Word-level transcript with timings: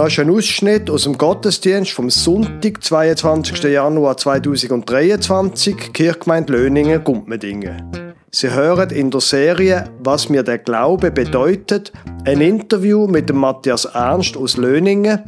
Das 0.00 0.14
ist 0.14 0.18
ein 0.20 0.30
Ausschnitt 0.30 0.88
aus 0.88 1.02
dem 1.02 1.18
Gottesdienst 1.18 1.90
vom 1.90 2.08
Sonntag, 2.08 2.82
22. 2.82 3.64
Januar 3.64 4.16
2023, 4.16 5.92
Kirchgemeinde 5.92 6.54
Löningen, 6.54 7.04
Gumpmedingen. 7.04 8.14
Sie 8.30 8.50
hören 8.50 8.88
in 8.88 9.10
der 9.10 9.20
Serie 9.20 9.90
Was 10.02 10.30
mir 10.30 10.42
der 10.42 10.56
Glaube 10.56 11.10
bedeutet, 11.10 11.92
ein 12.24 12.40
Interview 12.40 13.08
mit 13.08 13.28
dem 13.28 13.36
Matthias 13.36 13.84
Ernst 13.84 14.38
aus 14.38 14.56
Löningen 14.56 15.20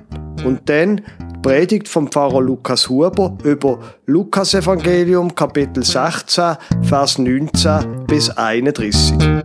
und 0.43 0.67
dann 0.71 1.03
die 1.21 1.39
Predigt 1.43 1.87
vom 1.87 2.09
Pfarrer 2.09 2.41
Lukas 2.41 2.89
Huber 2.89 3.37
über 3.45 3.79
Lukas 4.07 4.55
Evangelium 4.55 5.35
Kapitel 5.35 5.85
16, 5.85 6.57
Vers 6.83 7.19
19 7.19 8.07
bis 8.07 8.31
31. 8.31 9.43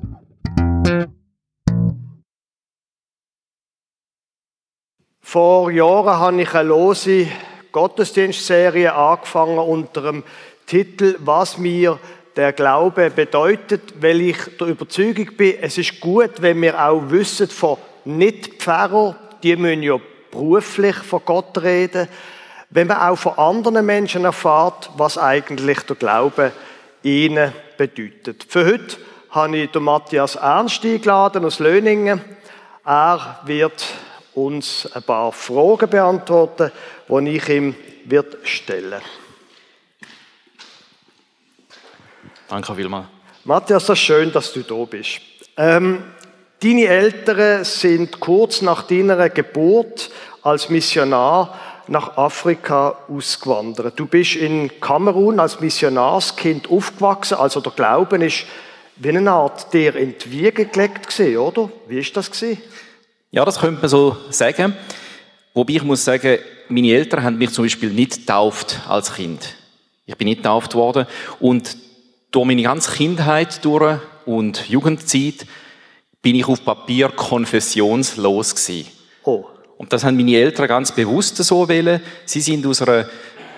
Vor 5.30 5.72
Jahren 5.72 6.20
habe 6.20 6.42
ich 6.42 6.54
eine 6.54 6.70
lose 6.70 7.28
Gottesdienstserie 7.74 8.94
angefangen 8.94 9.58
unter 9.58 10.02
dem 10.04 10.24
Titel 10.66 11.18
Was 11.20 11.58
mir 11.58 12.00
der 12.38 12.54
Glaube 12.54 13.10
bedeutet, 13.10 14.02
weil 14.02 14.22
ich 14.22 14.38
der 14.58 14.68
Überzeugung 14.68 15.36
bin, 15.36 15.58
es 15.60 15.78
ist 15.78 16.00
gut, 16.00 16.42
wenn 16.42 16.62
wir 16.62 16.82
auch 16.82 17.02
wissen 17.10 17.50
von 17.50 17.76
Nicht-Pfarrer, 18.06 19.18
die 19.44 19.58
müssen 19.58 19.84
ja 19.84 20.00
beruflich 20.32 20.96
von 20.96 21.22
Gott 21.26 21.62
reden, 21.62 22.08
wenn 22.70 22.88
man 22.88 23.02
auch 23.02 23.18
von 23.18 23.38
anderen 23.38 23.86
Menschen 23.86 24.24
erfahrt, 24.24 24.92
was 24.96 25.18
eigentlich 25.18 25.82
der 25.82 25.98
Glaube 25.98 26.54
ihnen 27.04 27.52
bedeutet. 27.78 28.46
Für 28.48 28.66
heute 28.66 28.96
habe 29.32 29.58
ich 29.58 29.74
Matthias 29.76 30.36
Ernst 30.36 30.86
eingeladen 30.86 31.44
aus 31.44 31.60
Löningen. 31.60 32.22
Er 32.86 33.42
wird 33.44 33.86
uns 34.38 34.88
ein 34.94 35.04
paar 35.04 35.32
Fragen 35.32 35.90
beantworten, 35.90 36.72
die 37.10 37.30
ich 37.38 37.50
ihm 37.50 37.76
wird 38.06 38.38
stellen 38.44 39.02
Danke 42.48 42.74
vielmals. 42.76 43.08
Matthias, 43.44 43.88
das 43.88 43.98
ist 43.98 44.06
schön, 44.06 44.32
dass 44.32 44.54
du 44.54 44.62
da 44.62 44.86
bist. 44.86 45.20
Ähm, 45.58 46.02
deine 46.64 46.86
Eltern 46.86 47.66
sind 47.66 48.22
kurz 48.22 48.62
nach 48.62 48.84
deiner 48.84 49.30
Geburt 49.30 50.10
als 50.44 50.70
Missionar 50.70 51.58
nach 51.88 52.16
Afrika 52.16 53.00
ausgewandert. 53.10 54.00
Du 54.00 54.06
bist 54.06 54.36
in 54.36 54.80
Kamerun 54.80 55.42
als 55.42 55.60
Missionarskind 55.60 56.70
aufgewachsen, 56.70 57.36
also 57.36 57.60
der 57.60 57.74
Glauben 57.74 58.22
ist 58.22 58.46
wie 58.96 59.10
eine 59.10 59.30
Art 59.30 59.74
dir 59.74 59.96
in 59.96 60.16
die 60.18 60.32
Wiege 60.32 60.66
gelegt 60.66 61.08
gewesen, 61.08 61.38
oder? 61.38 61.70
Wie 61.88 62.00
ist 62.00 62.16
das 62.16 62.32
gewesen? 62.32 62.62
Ja, 63.38 63.46
das 63.46 63.60
könnte 63.60 63.82
man 63.82 63.88
so 63.88 64.18
sagen. 64.32 64.74
Wobei 65.54 65.74
ich 65.74 65.84
muss 65.84 66.04
sagen, 66.04 66.40
meine 66.70 66.92
Eltern 66.92 67.22
haben 67.22 67.38
mich 67.38 67.52
zum 67.52 67.66
Beispiel 67.66 67.92
nicht 67.92 68.22
getauft 68.22 68.80
als 68.88 69.14
Kind. 69.14 69.54
Ich 70.08 70.18
bin 70.18 70.28
nicht 70.28 70.38
getauft 70.38 70.74
worden. 70.74 71.06
Und 71.40 71.78
durch 72.32 72.48
meine 72.48 72.64
ganze 72.64 72.92
Kindheit 72.92 73.64
durch 73.64 74.00
und 74.26 74.68
Jugendzeit 74.68 75.46
bin 76.24 76.34
ich 76.34 76.48
auf 76.48 76.66
Papier 76.66 77.10
konfessionslos 77.10 78.56
gewesen. 78.56 78.90
Oh. 79.24 79.46
Und 79.78 79.94
das 79.94 80.04
haben 80.04 80.18
meine 80.18 80.36
Eltern 80.36 80.68
ganz 80.68 80.92
bewusst 80.92 81.38
so 81.38 81.70
wählen. 81.70 82.02
Sie 82.26 82.42
sind 82.42 82.66
aus 82.66 82.82
einer 82.82 83.06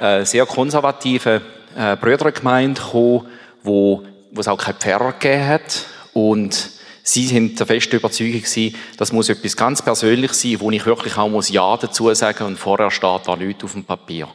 äh, 0.02 0.26
sehr 0.26 0.46
konservativen 0.46 1.40
äh, 1.78 1.96
Brüdergemeinde 1.96 2.82
gekommen, 2.82 3.28
wo, 3.64 4.04
wo 4.34 4.42
es 4.42 4.48
auch 4.50 4.58
keinen 4.58 4.76
Pfarrer 4.76 5.14
gegeben 5.14 5.48
hat. 5.48 5.86
Und 6.12 6.79
Sie 7.04 7.26
sind 7.26 7.60
der 7.60 7.68
festen 7.68 7.96
Überzeugung 7.96 8.42
gewesen, 8.42 8.76
das 8.98 9.12
muss 9.12 9.30
etwas 9.30 9.56
ganz 9.56 9.82
Persönliches 9.82 10.42
sein, 10.42 10.60
wo 10.60 10.70
ich 10.72 10.86
wirklich 10.86 11.18
auch 11.18 11.30
muss 11.30 11.50
Ja 11.50 11.78
dazu 11.78 12.14
sagen 12.14 12.46
und 12.46 12.58
vorher 12.58 12.92
steht 12.92 13.22
da 13.28 13.36
nichts 13.36 13.64
auf 13.64 13.74
dem 13.74 13.84
Papier. 13.84 14.28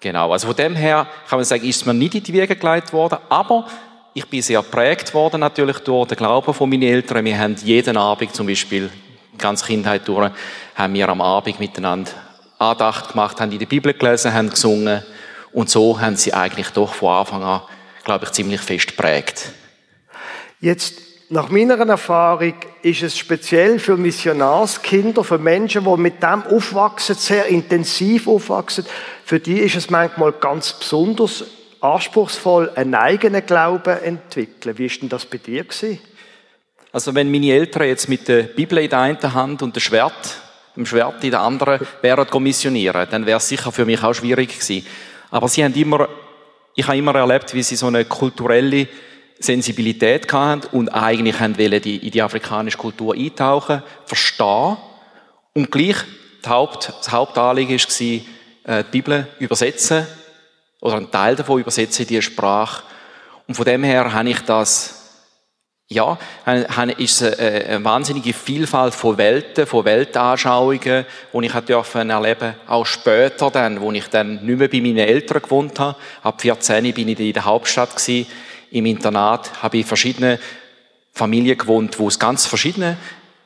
Genau. 0.00 0.32
Also 0.32 0.46
von 0.48 0.56
dem 0.56 0.76
her 0.76 1.06
kann 1.28 1.38
man 1.38 1.44
sagen, 1.44 1.64
ist 1.64 1.86
mir 1.86 1.94
nicht 1.94 2.14
in 2.14 2.22
die 2.22 2.32
Wege 2.32 2.54
gelegt 2.54 2.92
worden, 2.92 3.18
aber 3.28 3.66
ich 4.14 4.26
bin 4.26 4.42
sehr 4.42 4.62
prägt 4.62 5.14
worden 5.14 5.40
natürlich 5.40 5.78
durch 5.78 6.08
den 6.08 6.16
Glauben 6.16 6.54
von 6.54 6.68
meinen 6.68 6.82
Eltern. 6.82 7.24
Wir 7.24 7.38
haben 7.38 7.56
jeden 7.62 7.96
Abend 7.96 8.34
zum 8.34 8.46
Beispiel, 8.46 8.90
ganz 9.36 9.64
Kindheit 9.64 10.06
durch, 10.06 10.30
haben 10.74 10.94
wir 10.94 11.08
am 11.08 11.20
Abend 11.20 11.60
miteinander 11.60 12.10
Andacht 12.58 13.10
gemacht, 13.10 13.40
haben 13.40 13.52
in 13.52 13.58
der 13.58 13.66
Bibel 13.66 13.92
gelesen, 13.92 14.34
haben 14.34 14.50
gesungen 14.50 15.02
und 15.52 15.70
so 15.70 16.00
haben 16.00 16.16
sie 16.16 16.34
eigentlich 16.34 16.70
doch 16.70 16.94
von 16.94 17.14
Anfang 17.14 17.42
an, 17.42 17.62
glaube 18.04 18.24
ich, 18.24 18.32
ziemlich 18.32 18.60
fest 18.60 18.96
prägt. 18.96 19.52
Jetzt 20.60 21.07
nach 21.30 21.50
meiner 21.50 21.78
Erfahrung 21.78 22.54
ist 22.82 23.02
es 23.02 23.18
speziell 23.18 23.78
für 23.78 23.96
Missionarskinder, 23.96 25.22
für 25.22 25.38
Menschen, 25.38 25.84
die 25.84 25.96
mit 26.00 26.22
dem 26.22 26.42
aufwachsen, 26.44 27.16
sehr 27.16 27.46
intensiv 27.46 28.26
aufwachsen, 28.26 28.86
für 29.24 29.38
die 29.38 29.58
ist 29.58 29.76
es 29.76 29.90
manchmal 29.90 30.32
ganz 30.32 30.72
besonders 30.72 31.44
anspruchsvoll, 31.80 32.70
einen 32.74 32.94
eigenen 32.94 33.44
Glauben 33.44 34.02
entwickeln. 34.02 34.78
Wie 34.78 34.86
ist 34.86 35.02
denn 35.02 35.10
das 35.10 35.26
bei 35.26 35.38
dir 35.38 35.64
gewesen? 35.64 35.98
Also 36.92 37.14
wenn 37.14 37.30
meine 37.30 37.52
Eltern 37.52 37.86
jetzt 37.86 38.08
mit 38.08 38.26
der 38.26 38.44
Bibel 38.44 38.78
in 38.78 38.88
der 38.88 39.00
einen 39.00 39.34
Hand 39.34 39.62
und 39.62 39.76
dem 39.76 39.80
Schwert, 39.80 40.38
dem 40.74 40.86
Schwert 40.86 41.22
in 41.22 41.32
der 41.32 41.40
anderen 41.40 41.86
wären 42.00 42.26
kommissionieren, 42.26 43.06
dann 43.10 43.26
wäre 43.26 43.36
es 43.36 43.48
sicher 43.48 43.70
für 43.70 43.84
mich 43.84 44.02
auch 44.02 44.14
schwierig 44.14 44.58
gewesen. 44.58 44.86
Aber 45.30 45.46
sie 45.48 45.62
haben 45.62 45.74
immer, 45.74 46.08
ich 46.74 46.86
habe 46.86 46.96
immer 46.96 47.14
erlebt, 47.14 47.52
wie 47.52 47.62
sie 47.62 47.76
so 47.76 47.88
eine 47.88 48.06
kulturelle 48.06 48.88
Sensibilität 49.40 50.32
hatten 50.32 50.66
und 50.76 50.88
eigentlich 50.88 51.40
wollen 51.40 51.82
die, 51.82 51.96
in 51.96 52.10
die 52.10 52.22
afrikanische 52.22 52.78
Kultur 52.78 53.14
eintauchen, 53.14 53.82
verstehen 54.04 54.76
und 55.54 55.70
gleich 55.70 55.96
Haupt, 56.46 56.92
das 56.98 57.12
Hauptanliegen 57.12 57.78
war, 57.78 58.78
äh, 58.78 58.84
die 58.84 58.90
Bibel 58.90 59.26
übersetzen 59.38 60.06
oder 60.80 60.96
einen 60.96 61.10
Teil 61.10 61.36
davon 61.36 61.60
übersetzen 61.60 62.02
in 62.02 62.08
die 62.08 62.22
Sprache. 62.22 62.82
Und 63.46 63.54
von 63.54 63.64
dem 63.64 63.84
her 63.84 64.12
habe 64.12 64.30
ich 64.30 64.40
das 64.40 64.94
ja, 65.90 66.18
ist 66.98 67.22
es 67.22 67.38
eine 67.38 67.82
wahnsinnige 67.82 68.34
Vielfalt 68.34 68.92
von 68.92 69.16
Welten, 69.16 69.66
von 69.66 69.86
Weltanschauungen, 69.86 71.06
die 71.32 71.46
ich 71.46 71.54
erleben 71.54 72.54
auch 72.66 72.84
später 72.84 73.50
dann, 73.50 73.80
wo 73.80 73.90
ich 73.92 74.06
dann 74.08 74.44
nicht 74.44 74.58
mehr 74.58 74.68
bei 74.68 74.82
meinen 74.82 74.98
Eltern 74.98 75.40
gewohnt 75.40 75.80
habe. 75.80 75.96
Ab 76.22 76.42
14 76.42 76.92
bin 76.92 77.08
ich 77.08 77.18
in 77.18 77.32
der 77.32 77.46
Hauptstadt 77.46 77.96
gewesen 77.96 78.26
im 78.70 78.86
Internat 78.86 79.62
habe 79.62 79.78
ich 79.78 79.86
verschiedene 79.86 80.38
Familien 81.12 81.58
gewohnt, 81.58 81.98
wo 81.98 82.08
es 82.08 82.18
ganz 82.18 82.46
verschiedene 82.46 82.96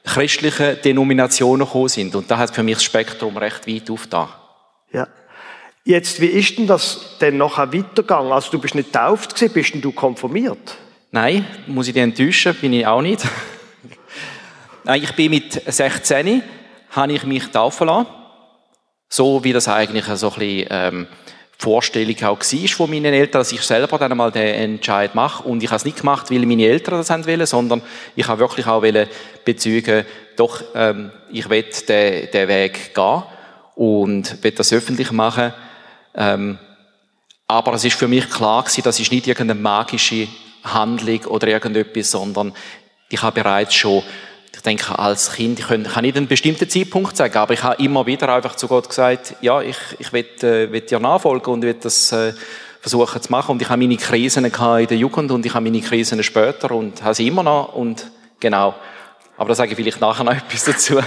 christliche 0.05 0.75
Denominationen 0.75 1.67
gekommen 1.67 1.89
sind. 1.89 2.15
Und 2.15 2.31
da 2.31 2.39
hat 2.39 2.55
für 2.55 2.63
mich 2.63 2.75
das 2.75 2.85
Spektrum 2.85 3.37
recht 3.37 3.67
weit 3.67 3.91
aufgetan. 3.91 4.29
Ja. 4.93 5.09
Jetzt, 5.85 6.21
wie 6.21 6.27
ist 6.27 6.59
denn 6.59 6.67
das 6.67 7.19
denn 7.21 7.39
nachher 7.39 7.73
weitergegangen? 7.73 8.33
Also 8.33 8.51
du 8.53 8.61
bist 8.61 8.75
nicht 8.75 8.93
getauft 8.93 9.35
gewesen, 9.35 9.53
bist 9.53 9.75
denn 9.75 9.81
du 9.81 9.93
konfirmiert? 9.93 10.77
Nein, 11.11 11.45
muss 11.67 11.89
ich 11.89 11.95
dich 11.95 12.03
enttäuschen, 12.03 12.55
bin 12.55 12.73
ich 12.73 12.87
auch 12.87 13.03
nicht. 13.03 13.23
Nein, 14.85 15.03
ich 15.03 15.13
bin 15.15 15.31
mit 15.31 15.61
16, 15.67 16.43
habe 16.91 17.13
ich 17.13 17.25
mich 17.25 17.47
taufen 17.49 17.87
lassen. 17.87 18.07
So 19.09 19.45
wie 19.45 19.53
das 19.53 19.69
eigentlich 19.69 20.05
so 20.05 20.31
ein 20.31 20.39
bisschen, 20.39 20.67
ähm, 20.71 21.07
Vorstellung 21.63 22.17
auch 22.25 22.41
war 22.41 22.69
von 22.69 22.91
meinen 22.91 23.15
Eltern, 23.15 23.41
dass 23.41 23.53
ich 23.53 23.63
selber 23.63 23.97
dann 23.97 24.11
einmal 24.11 24.33
den 24.33 24.55
Entscheid 24.55 25.15
mache. 25.15 25.45
Und 25.45 25.63
ich 25.63 25.69
habe 25.69 25.77
es 25.77 25.85
nicht 25.85 25.99
gemacht, 25.99 26.31
weil 26.31 26.45
meine 26.45 26.67
Eltern 26.67 26.99
das 26.99 27.11
haben 27.11 27.27
wollen, 27.27 27.47
sondern 27.47 27.83
ich 28.17 28.27
habe 28.27 28.41
wirklich 28.41 28.67
auch 28.67 28.83
bezeugen, 29.45 30.05
doch, 30.37 30.63
ähm, 30.75 31.13
ich 31.31 31.49
will 31.49 31.65
den, 31.89 32.31
den 32.33 32.49
Weg 32.49 32.95
gehen 32.95 33.23
und 33.77 34.43
will 34.43 34.51
das 34.51 34.73
öffentlich 34.73 35.13
machen. 35.13 35.53
Ähm, 36.15 36.59
aber 37.47 37.75
es 37.75 37.85
ist 37.85 37.99
für 37.99 38.09
mich 38.09 38.29
klar 38.29 38.63
gewesen, 38.63 38.83
das 38.83 38.99
ist 38.99 39.13
nicht 39.13 39.29
irgendeine 39.29 39.61
magische 39.61 40.27
Handlung 40.65 41.25
oder 41.27 41.47
irgendetwas, 41.47 42.11
sondern 42.11 42.53
ich 43.09 43.23
habe 43.23 43.41
bereits 43.41 43.75
schon 43.75 44.03
denke, 44.63 44.99
als 44.99 45.33
Kind, 45.33 45.59
ich 45.59 45.67
kann, 45.67 45.83
nicht 46.03 46.17
einen 46.17 46.29
bestimmten 46.29 46.69
Zeitpunkt 46.69 47.17
sagen, 47.17 47.37
aber 47.37 47.55
ich 47.55 47.63
habe 47.63 47.83
immer 47.83 48.07
wieder 48.07 48.29
einfach 48.33 48.55
zu 48.55 48.69
Gott 48.69 48.89
gesagt, 48.89 49.35
ja, 49.41 49.61
ich, 49.61 49.77
ich 49.99 50.13
will, 50.13 50.27
äh, 50.43 50.71
will 50.71 50.83
dir 50.83 51.01
nachfolgen 51.01 51.53
und 51.53 51.63
will 51.63 51.75
das 51.75 52.13
äh, 52.13 52.33
versuchen 52.81 53.23
zu 53.23 53.31
machen. 53.31 53.53
Und 53.53 53.63
ich 53.63 53.69
habe 53.69 53.81
meine 53.81 53.97
Krisen 53.97 54.45
in 54.45 54.53
der 54.53 54.97
Jugend 54.97 55.31
und 55.31 55.47
ich 55.47 55.55
habe 55.55 55.65
meine 55.65 55.81
Krisen 55.81 56.23
später 56.23 56.73
und 56.73 57.03
habe 57.03 57.15
sie 57.15 57.29
immer 57.29 57.43
noch 57.43 57.75
und 57.75 58.11
genau. 58.41 58.75
Aber 59.37 59.49
da 59.49 59.55
sage 59.55 59.71
ich 59.71 59.77
vielleicht 59.77 60.01
nachher 60.01 60.25
noch 60.25 60.33
etwas 60.37 60.65
dazu. 60.65 61.01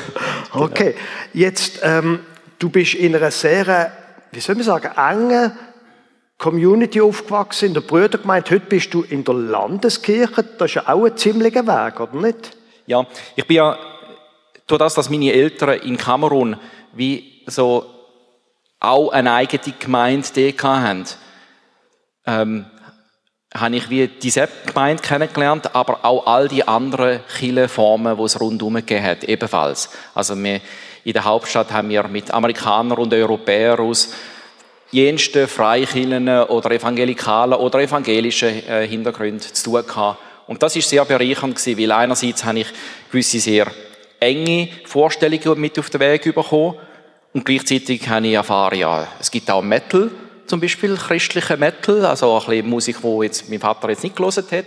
Okay, 0.51 0.95
jetzt, 1.33 1.79
ähm, 1.83 2.21
du 2.59 2.69
bist 2.69 2.95
in 2.95 3.15
einer 3.15 3.31
sehr, 3.31 3.91
wie 4.31 4.39
soll 4.39 4.55
man 4.55 4.63
sagen, 4.63 4.91
engen 4.97 5.51
Community 6.37 6.99
aufgewachsen, 6.99 7.67
in 7.67 7.73
der 7.73 7.81
Brüdergemeinde. 7.81 8.51
Heute 8.51 8.65
bist 8.65 8.93
du 8.93 9.03
in 9.03 9.23
der 9.23 9.35
Landeskirche. 9.35 10.43
Das 10.57 10.71
ist 10.71 10.75
ja 10.75 10.87
auch 10.87 11.05
ein 11.05 11.15
ziemlicher 11.15 11.65
Weg, 11.65 11.99
oder 11.99 12.15
nicht? 12.19 12.57
Ja, 12.87 13.05
ich 13.35 13.45
bin 13.45 13.57
ja, 13.57 13.77
durch 14.67 14.79
das, 14.79 14.93
dass 14.93 15.09
meine 15.09 15.31
Eltern 15.31 15.79
in 15.79 15.97
Kamerun 15.97 16.57
wie 16.93 17.43
so 17.47 17.85
auch 18.79 19.09
eine 19.09 19.33
eigene 19.33 19.73
Gemeinde 19.79 20.53
hatten, 20.61 21.05
ähm, 22.25 22.65
habe 23.53 23.75
ich 23.75 23.89
wie 23.89 24.07
diese 24.07 24.49
Gemeinde 24.65 25.01
kennengelernt, 25.01 25.73
aber 25.73 26.03
auch 26.03 26.27
all 26.27 26.47
die 26.47 26.67
anderen 26.67 27.21
Kirchenformen, 27.37 28.17
die 28.17 28.23
es 28.23 28.39
rundherum 28.39 28.75
gegeben 28.75 29.05
hat, 29.05 29.23
ebenfalls. 29.23 29.89
Also 30.13 30.35
wir, 30.35 30.59
in 31.03 31.13
der 31.13 31.23
Hauptstadt 31.23 31.71
haben 31.71 31.89
wir 31.89 32.07
mit 32.07 32.31
Amerikanern 32.31 32.97
und 32.97 33.13
Europäern 33.13 33.79
aus 33.79 34.13
jensten 34.91 35.47
Freikirchen 35.47 36.27
oder 36.27 36.71
evangelikalen 36.71 37.53
oder 37.53 37.79
evangelischen 37.79 38.67
äh, 38.67 38.87
Hintergründen 38.87 39.41
zu 39.41 39.71
tun 39.71 39.85
gehabt. 39.85 40.19
Und 40.47 40.61
das 40.61 40.75
ist 40.75 40.89
sehr 40.89 41.05
bereichernd 41.05 41.55
gewesen, 41.55 41.79
weil 41.79 41.91
einerseits 41.91 42.43
habe 42.43 42.59
ich 42.59 42.67
gewisse 43.11 43.39
sehr 43.39 43.67
enge 44.19 44.69
Vorstellungen 44.85 45.59
mit 45.59 45.77
auf 45.79 45.89
den 45.89 46.01
Weg 46.01 46.23
bekommen 46.23 46.75
und 47.33 47.45
gleichzeitig 47.45 48.07
habe 48.07 48.27
ich 48.27 48.33
erfahren, 48.33 48.77
ja, 48.77 49.07
es 49.19 49.29
gibt 49.31 49.49
auch 49.49 49.61
Metal, 49.61 50.11
zum 50.47 50.59
Beispiel 50.59 50.95
christliche 50.95 51.57
Metal, 51.57 52.05
also 52.05 52.37
ein 52.37 52.45
bisschen 52.45 52.69
Musik, 52.69 52.97
wo 53.01 53.23
jetzt 53.23 53.49
mein 53.49 53.59
Vater 53.59 53.89
jetzt 53.89 54.03
nicht 54.03 54.15
gelesen 54.15 54.45
hat. 54.51 54.65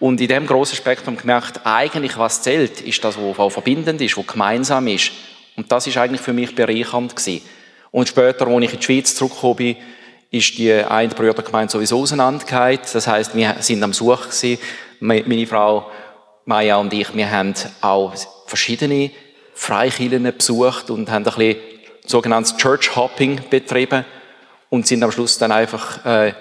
Und 0.00 0.20
in 0.20 0.28
dem 0.28 0.46
großen 0.46 0.76
Spektrum 0.76 1.16
gemerkt, 1.16 1.60
eigentlich 1.64 2.16
was 2.16 2.42
zählt, 2.42 2.80
ist 2.80 3.04
das, 3.04 3.16
was 3.18 3.52
verbindend 3.52 4.00
ist, 4.00 4.16
was 4.16 4.26
gemeinsam 4.26 4.86
ist. 4.86 5.12
Und 5.56 5.70
das 5.70 5.86
ist 5.86 5.98
eigentlich 5.98 6.22
für 6.22 6.32
mich 6.32 6.54
bereichernd 6.54 7.14
gewesen. 7.14 7.42
Und 7.90 8.08
später, 8.08 8.46
als 8.46 8.64
ich 8.64 8.72
in 8.72 8.78
die 8.78 8.84
Schweiz 8.84 9.14
zurückgekommen 9.14 9.56
bin, 9.56 9.76
ist 10.30 10.58
die 10.58 10.72
eine 10.72 11.14
Brüdergemeinde 11.14 11.72
sowieso 11.72 12.00
auseinandergegangen. 12.00 12.80
Das 12.92 13.06
heißt, 13.06 13.34
wir 13.34 13.56
sind 13.60 13.82
am 13.82 13.92
Suchen 13.92 14.30
gewesen. 14.30 14.58
Meine 15.00 15.46
Frau 15.46 15.90
Maya 16.44 16.76
und 16.76 16.92
ich, 16.92 17.14
wir 17.14 17.30
haben 17.30 17.54
auch 17.80 18.14
verschiedene 18.46 19.10
Freikirchen 19.54 20.22
besucht 20.22 20.90
und 20.90 21.10
haben 21.10 21.26
ein 21.26 21.34
bisschen 21.34 21.56
sogenanntes 22.06 22.56
Church 22.56 22.94
Hopping 22.96 23.40
betrieben 23.50 24.04
und 24.70 24.86
sind 24.86 25.02
am 25.02 25.12
Schluss 25.12 25.38
dann 25.38 25.52
einfach 25.52 26.04
äh, 26.04 26.32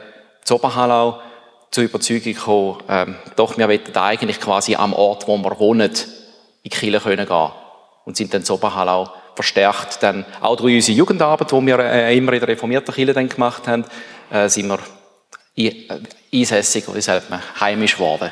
zu 0.44 0.56
Oberhallau 0.56 1.20
zur 1.72 1.84
Überzeugung 1.84 2.34
gekommen, 2.34 2.78
ähm, 2.88 3.16
doch, 3.36 3.58
wir 3.58 3.68
wollen 3.68 3.96
eigentlich 3.96 4.40
quasi 4.40 4.76
am 4.76 4.94
Ort, 4.94 5.28
wo 5.28 5.38
wir 5.38 5.60
wohnen, 5.60 5.92
in 5.92 5.98
die 6.64 6.70
Kirche 6.70 7.00
können. 7.00 7.28
Und 8.06 8.16
sind 8.16 8.34
dann 8.34 8.44
zu 8.44 8.54
Oberhallau 8.54 9.10
verstärkt 9.38 10.02
dann, 10.02 10.26
auch 10.42 10.56
durch 10.56 10.74
unsere 10.74 10.98
Jugendarbeit, 10.98 11.52
die 11.52 11.66
wir 11.68 11.78
äh, 11.78 12.18
immer 12.18 12.34
in 12.34 12.40
der 12.40 12.50
reformierten 12.50 12.94
Kirche 12.94 13.14
dann 13.14 13.30
gemacht 13.30 13.68
haben, 13.68 13.86
äh, 14.32 14.50
sind 14.50 14.68
wir 14.68 14.80
äh, 15.56 15.86
einsässig, 16.34 16.88
oder 16.90 17.00
sagt 17.02 17.30
man, 17.30 17.40
heimisch 17.60 17.94
geworden. 17.94 18.32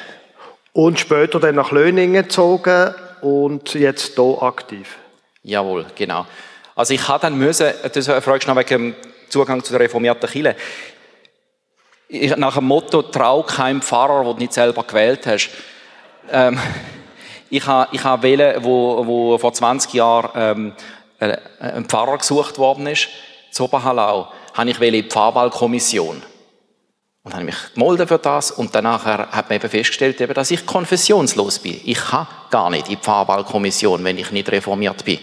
Und 0.74 1.00
später 1.00 1.40
dann 1.40 1.56
nach 1.56 1.72
Löningen 1.72 2.24
gezogen 2.24 2.96
und 3.22 3.76
jetzt 3.76 4.16
hier 4.16 4.38
aktiv. 4.42 4.98
Jawohl, 5.44 5.86
genau. 5.96 6.26
Also 6.76 6.96
ich 6.96 7.08
habe 7.08 7.22
dann 7.22 7.38
müssen, 7.38 7.72
das 7.94 8.08
fragst 8.08 8.48
du 8.48 8.54
noch 8.54 8.60
wegen 8.60 8.96
Zugang 9.30 9.64
zu 9.64 9.74
der 9.74 9.82
reformierten 9.82 10.28
Kirche. 10.28 10.56
nach 12.36 12.56
dem 12.56 12.66
Motto, 12.66 13.04
trau 13.04 13.44
keinem 13.44 13.84
Pfarrer, 13.84 14.24
den 14.24 14.34
du 14.34 14.40
nicht 14.40 14.54
selber 14.54 14.84
gewählt 14.84 15.28
hast. 15.28 15.52
Ähm, 16.32 16.60
ich 17.50 17.66
habe 17.68 17.88
ich 17.92 18.04
ha 18.04 18.22
wählen, 18.22 18.64
wo, 18.64 19.06
wo 19.06 19.38
vor 19.38 19.54
20 19.54 19.94
Jahren 19.94 20.30
ähm, 20.36 20.74
äh, 20.74 20.95
ein 21.20 21.86
Pfarrer 21.86 22.18
gesucht 22.18 22.58
worden 22.58 22.88
ist, 22.88 23.08
zu 23.52 23.66
Oberhallau, 23.66 24.32
habe 24.54 24.70
ich 24.70 24.80
in 24.80 24.94
die 24.94 25.04
Pfarrwahlkommission. 25.04 26.22
Und 27.24 27.34
habe 27.34 27.44
mich 27.44 27.56
gemolden 27.74 28.08
für 28.08 28.20
das 28.20 28.52
und 28.52 28.76
danach 28.76 29.06
hat 29.06 29.50
man 29.50 29.56
eben 29.56 29.70
festgestellt, 29.70 30.22
eben, 30.22 30.34
dass 30.34 30.52
ich 30.52 30.66
konfessionslos 30.66 31.60
bin. 31.60 31.82
Ich 31.84 31.98
kann 31.98 32.28
gar 32.52 32.70
nicht 32.70 32.88
in 32.88 32.96
die 32.96 33.02
Pfarrwahlkommission, 33.02 34.04
wenn 34.04 34.18
ich 34.20 34.30
nicht 34.32 34.52
reformiert 34.52 35.04
bin. 35.04 35.20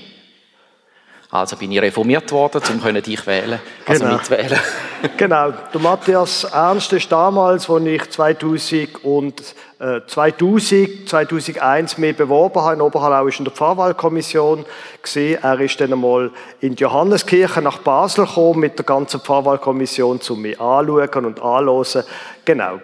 Also 1.30 1.56
bin 1.56 1.70
ich 1.70 1.80
reformiert 1.80 2.30
worden, 2.32 2.60
um 2.68 3.02
dich 3.02 3.26
wählen, 3.26 3.60
also 3.86 4.04
genau. 4.04 4.16
mitwählen. 4.16 4.60
genau. 5.16 5.52
Der 5.72 5.80
Matthias 5.80 6.44
Ernst 6.44 6.92
ist 6.92 7.10
damals, 7.10 7.68
als 7.68 7.84
ich 7.84 8.10
2000 8.10 9.04
und 9.04 9.54
äh, 9.78 10.00
2000, 10.06 11.08
2001 11.08 11.98
mich 11.98 12.16
beworben 12.16 12.60
habe 12.60 12.74
in 12.74 12.80
Oberhallau, 12.80 13.26
in 13.26 13.44
der 13.44 13.52
Pfarrwahlkommission 13.52 14.64
gesehen. 15.02 15.38
Er 15.42 15.58
ist 15.60 15.80
dann 15.80 15.92
einmal 15.92 16.30
in 16.60 16.76
die 16.76 16.82
Johanneskirche 16.82 17.60
nach 17.62 17.78
Basel 17.78 18.26
gekommen 18.26 18.60
mit 18.60 18.78
der 18.78 18.84
ganzen 18.84 19.20
Pfarrwahlkommission, 19.20 20.20
um 20.28 20.42
mich 20.42 20.60
anschauen 20.60 21.24
und 21.24 21.42
anhören. 21.42 22.04
Genau. 22.44 22.80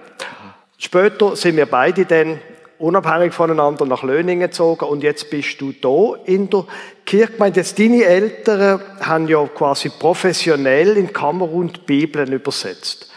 Später 0.77 1.37
sind 1.37 1.57
wir 1.57 1.67
beide 1.67 2.05
dann 2.05 2.41
unabhängig 2.79 3.33
voneinander 3.33 3.85
nach 3.85 4.03
Löningen 4.03 4.49
gezogen 4.49 4.85
und 4.85 5.03
jetzt 5.03 5.31
bist 5.31 5.61
du 5.61 5.73
da 5.73 6.17
in 6.25 6.49
der 6.51 6.67
Kirchgemeinde. 7.05 7.61
Jetzt 7.61 7.79
deine 7.79 8.05
Eltern 8.05 8.81
haben 9.01 9.29
ja 9.29 9.47
quasi 9.47 9.89
professionell 9.91 10.97
in 10.97 11.13
Kamerun 11.13 11.73
die 11.73 11.81
Bibeln 11.81 12.33
übersetzt. 12.33 13.11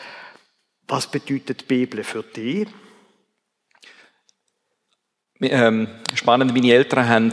Was 0.88 1.08
bedeutet 1.08 1.62
die 1.62 1.66
Bibel 1.66 2.04
für 2.04 2.24
dich? 2.24 2.68
Ähm, 5.42 5.88
spannend, 6.14 6.54
meine 6.54 6.74
Eltern 6.74 7.08
haben, 7.08 7.32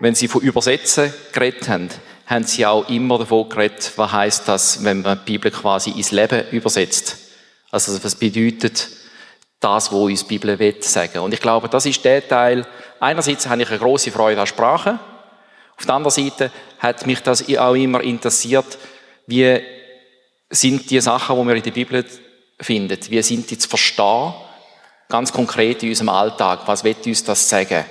wenn 0.00 0.14
sie 0.14 0.28
von 0.28 0.42
Übersetzen 0.42 1.12
geredet 1.32 1.68
haben, 1.68 1.88
haben 2.26 2.44
sie 2.44 2.64
auch 2.64 2.88
immer 2.88 3.18
davon 3.18 3.48
geredet, 3.48 3.92
was 3.96 4.12
heißt 4.12 4.48
das, 4.48 4.84
wenn 4.84 5.02
man 5.02 5.18
die 5.18 5.32
Bibel 5.32 5.50
quasi 5.50 5.90
ins 5.90 6.10
Leben 6.10 6.48
übersetzt. 6.50 7.18
Also 7.70 8.02
was 8.02 8.14
bedeutet 8.14 8.88
das, 9.60 9.90
wo 9.90 10.04
uns 10.06 10.26
die 10.26 10.38
Bibel 10.38 10.58
will 10.58 10.82
sagen. 10.82 11.18
Und 11.18 11.34
ich 11.34 11.40
glaube, 11.40 11.68
das 11.68 11.86
ist 11.86 12.04
der 12.04 12.26
Teil. 12.26 12.66
Einerseits 13.00 13.48
habe 13.48 13.62
ich 13.62 13.68
eine 13.68 13.78
große 13.78 14.10
Freude 14.10 14.40
an 14.40 14.46
Sprache. 14.46 14.98
Auf 15.76 15.86
der 15.86 15.94
anderen 15.94 16.14
Seite 16.14 16.50
hat 16.78 17.06
mich 17.06 17.20
das 17.22 17.44
auch 17.56 17.74
immer 17.74 18.00
interessiert, 18.02 18.78
wie 19.26 19.60
sind 20.50 20.90
die 20.90 21.00
Sachen, 21.00 21.40
die 21.40 21.46
wir 21.46 21.54
in 21.56 21.62
der 21.62 21.70
Bibel 21.70 22.04
finden, 22.60 22.98
wie 23.08 23.22
sind 23.22 23.50
die 23.50 23.58
zu 23.58 23.68
verstehen, 23.68 24.34
ganz 25.08 25.32
konkret 25.32 25.82
in 25.82 25.90
unserem 25.90 26.08
Alltag, 26.08 26.60
was 26.66 26.84
wird 26.84 27.06
uns 27.06 27.24
das 27.24 27.48
sagen? 27.48 27.84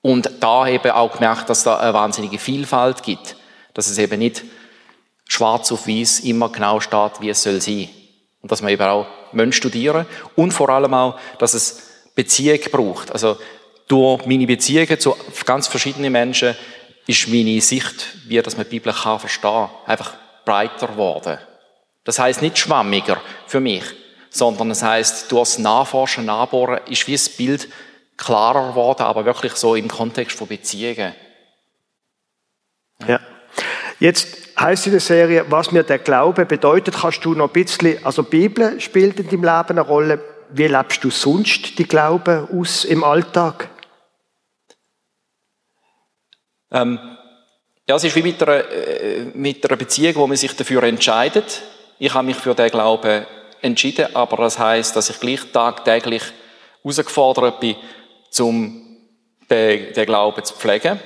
Und 0.00 0.30
da 0.40 0.66
eben 0.66 0.90
auch 0.90 1.12
gemerkt, 1.12 1.48
dass 1.48 1.64
da 1.64 1.78
eine 1.78 1.94
wahnsinnige 1.94 2.38
Vielfalt 2.38 3.02
gibt, 3.02 3.36
dass 3.74 3.88
es 3.88 3.98
eben 3.98 4.18
nicht 4.18 4.42
schwarz 5.28 5.70
auf 5.72 5.86
weiß 5.86 6.20
immer 6.20 6.50
genau 6.50 6.80
steht, 6.80 7.20
wie 7.20 7.30
es 7.30 7.42
soll 7.42 7.60
sein. 7.60 7.88
Und 8.42 8.50
dass 8.50 8.60
man 8.60 8.72
eben 8.72 8.82
auch 8.82 9.06
Menschen 9.32 9.58
studieren 9.58 10.06
und 10.36 10.52
vor 10.52 10.68
allem 10.68 10.92
auch, 10.94 11.18
dass 11.38 11.54
es 11.54 11.90
Beziehung 12.14 12.60
braucht. 12.70 13.12
Also 13.12 13.38
durch 13.88 14.26
meine 14.26 14.46
Beziehungen 14.46 14.98
zu 14.98 15.16
ganz 15.44 15.68
verschiedenen 15.68 16.12
Menschen 16.12 16.56
ist 17.06 17.28
meine 17.28 17.60
Sicht, 17.60 18.16
wie 18.26 18.40
das 18.40 18.56
man 18.56 18.66
die 18.66 18.78
Bibel 18.78 18.92
kann 18.92 19.18
verstehen, 19.18 19.68
einfach 19.86 20.14
breiter 20.44 20.88
geworden. 20.88 21.38
Das 22.04 22.18
heißt 22.18 22.42
nicht 22.42 22.58
schwammiger 22.58 23.20
für 23.46 23.60
mich, 23.60 23.84
sondern 24.30 24.70
es 24.70 24.82
heißt 24.82 25.30
durch 25.30 25.50
das 25.50 25.58
Nachforschen, 25.58 26.24
Nachbohren 26.24 26.80
ist 26.88 27.06
wie 27.06 27.12
das 27.12 27.28
Bild 27.28 27.68
klarer 28.16 28.70
geworden, 28.70 29.02
aber 29.02 29.24
wirklich 29.24 29.54
so 29.54 29.74
im 29.74 29.88
Kontext 29.88 30.36
von 30.36 30.48
Beziehungen. 30.48 31.14
Ja. 33.06 33.20
Jetzt 33.98 34.41
heißt 34.58 34.86
in 34.86 34.92
der 34.92 35.00
Serie, 35.00 35.44
was 35.48 35.72
mir 35.72 35.82
der 35.82 35.98
Glaube 35.98 36.46
bedeutet, 36.46 36.94
kannst 37.00 37.24
du 37.24 37.34
noch 37.34 37.48
ein 37.48 37.52
bisschen, 37.52 38.04
also 38.04 38.22
die 38.22 38.30
Bibel 38.30 38.80
spielt 38.80 39.18
in 39.18 39.26
deinem 39.26 39.44
Leben 39.44 39.78
eine 39.78 39.80
Rolle. 39.80 40.20
Wie 40.50 40.66
lebst 40.66 41.02
du 41.02 41.10
sonst 41.10 41.78
die 41.78 41.84
Glaube 41.84 42.48
aus 42.52 42.84
im 42.84 43.04
Alltag? 43.04 43.68
Ähm, 46.70 46.98
ja, 47.88 47.96
es 47.96 48.04
ist 48.04 48.16
wie 48.16 48.22
mit 48.22 48.42
einer, 48.42 48.70
äh, 48.70 49.24
mit 49.34 49.64
einer 49.66 49.76
Beziehung, 49.76 50.14
wo 50.16 50.26
man 50.26 50.36
sich 50.36 50.54
dafür 50.56 50.82
entscheidet. 50.84 51.62
Ich 51.98 52.12
habe 52.14 52.26
mich 52.26 52.36
für 52.36 52.54
den 52.54 52.70
Glauben 52.70 53.26
entschieden, 53.60 54.14
aber 54.14 54.36
das 54.38 54.58
heißt, 54.58 54.96
dass 54.96 55.10
ich 55.10 55.20
gleich 55.20 55.40
tagtäglich 55.52 56.22
herausgefordert 56.82 57.60
bin, 57.60 57.76
um 58.40 58.82
den, 59.48 59.92
den 59.92 60.06
Glauben 60.06 60.44
zu 60.44 60.54
pflegen. 60.54 60.98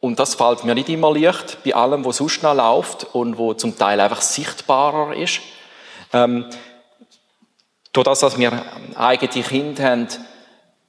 Und 0.00 0.18
das 0.18 0.34
fällt 0.34 0.64
mir 0.64 0.74
nicht 0.74 0.88
immer 0.88 1.14
leicht 1.14 1.62
bei 1.62 1.74
allem, 1.74 2.04
was 2.04 2.16
sonst 2.16 2.42
noch 2.42 2.54
läuft 2.54 3.14
und 3.14 3.36
wo 3.36 3.52
zum 3.52 3.76
Teil 3.76 4.00
einfach 4.00 4.22
sichtbarer 4.22 5.14
ist. 5.14 5.40
Ähm, 6.12 6.46
durch 7.92 8.06
das, 8.06 8.20
dass 8.20 8.38
wir 8.38 8.64
eigene 8.96 9.42
Kinder 9.42 9.82
haben, 9.84 10.08